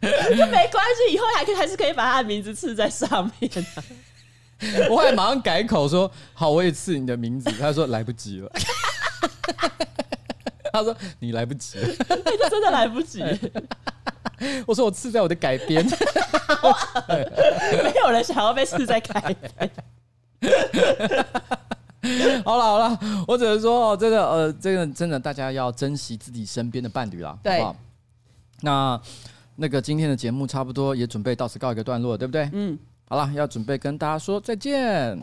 [0.00, 3.82] 那 没关系，以后还可以还是可以把他的名字刺在上面啊。
[4.90, 8.50] 我还马上改口说：“好，我也刺你的名字。”他说：“来不及了。
[10.72, 13.22] ”他说：“你来不及了。”欸，这真的来不及。
[14.66, 15.84] 我说：“我刺在我的改编。”
[17.82, 19.70] 没有人想要被刺在改编。
[22.44, 27.76] 好了好了，我只能说哦，这个呃，这个真的大家要珍惜自己身边的伴侣啦，对好不好？
[28.62, 29.00] 那
[29.56, 32.48] 那个今天的节目差不多也准备到此告一个段落，对不对？
[32.52, 32.78] 嗯，
[33.10, 35.18] 好了，要准备跟大家说再见。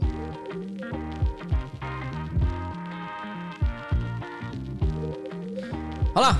[6.16, 6.36] 好了，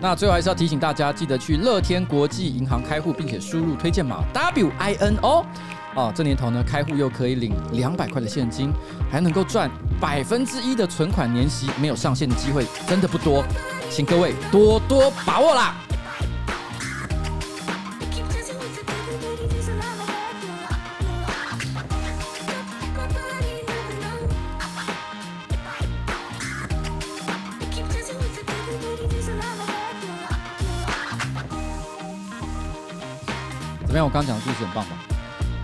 [0.00, 5.44] 那最后还是要提醒大家，记得去乐天国际银行开户，并且输入推荐码 WINO。
[5.96, 8.72] 哦，这年头呢，开户又可以领两百块的现金，
[9.10, 9.68] 还能够赚
[10.00, 13.44] 百分之一的存款年息，没有上限的机会真的不多，
[13.90, 15.74] 请各位多多把握啦！
[34.04, 34.90] 我刚讲的故事很棒吧？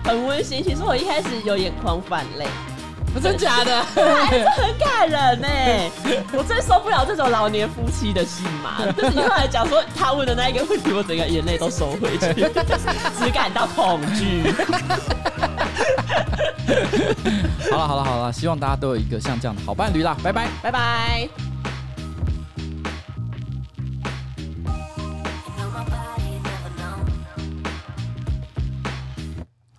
[0.03, 0.63] 很温馨。
[0.63, 2.47] 其实我一开始有眼眶泛泪，
[3.21, 3.83] 真假的？
[3.83, 5.47] 很感人呢。
[6.33, 8.83] 我最受不了这种老年夫妻的戏码。
[8.93, 12.33] 就是你后来讲说他问的那一个问题，我整个眼泪都收回去，
[13.19, 14.51] 只感到恐惧。
[17.69, 20.17] 好了好了好了，希望大家都有一个像这样的好伴侣啦！
[20.23, 21.50] 拜拜拜拜。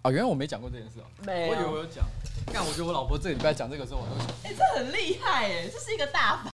[0.03, 2.05] 啊，原来我没讲过这件事哦、喔，没，我以为我有讲。
[2.53, 6.51] 但我觉得我老婆这个礼拜讲这个时候，我都想，哎、欸，这很厉害哎，这是一个大法。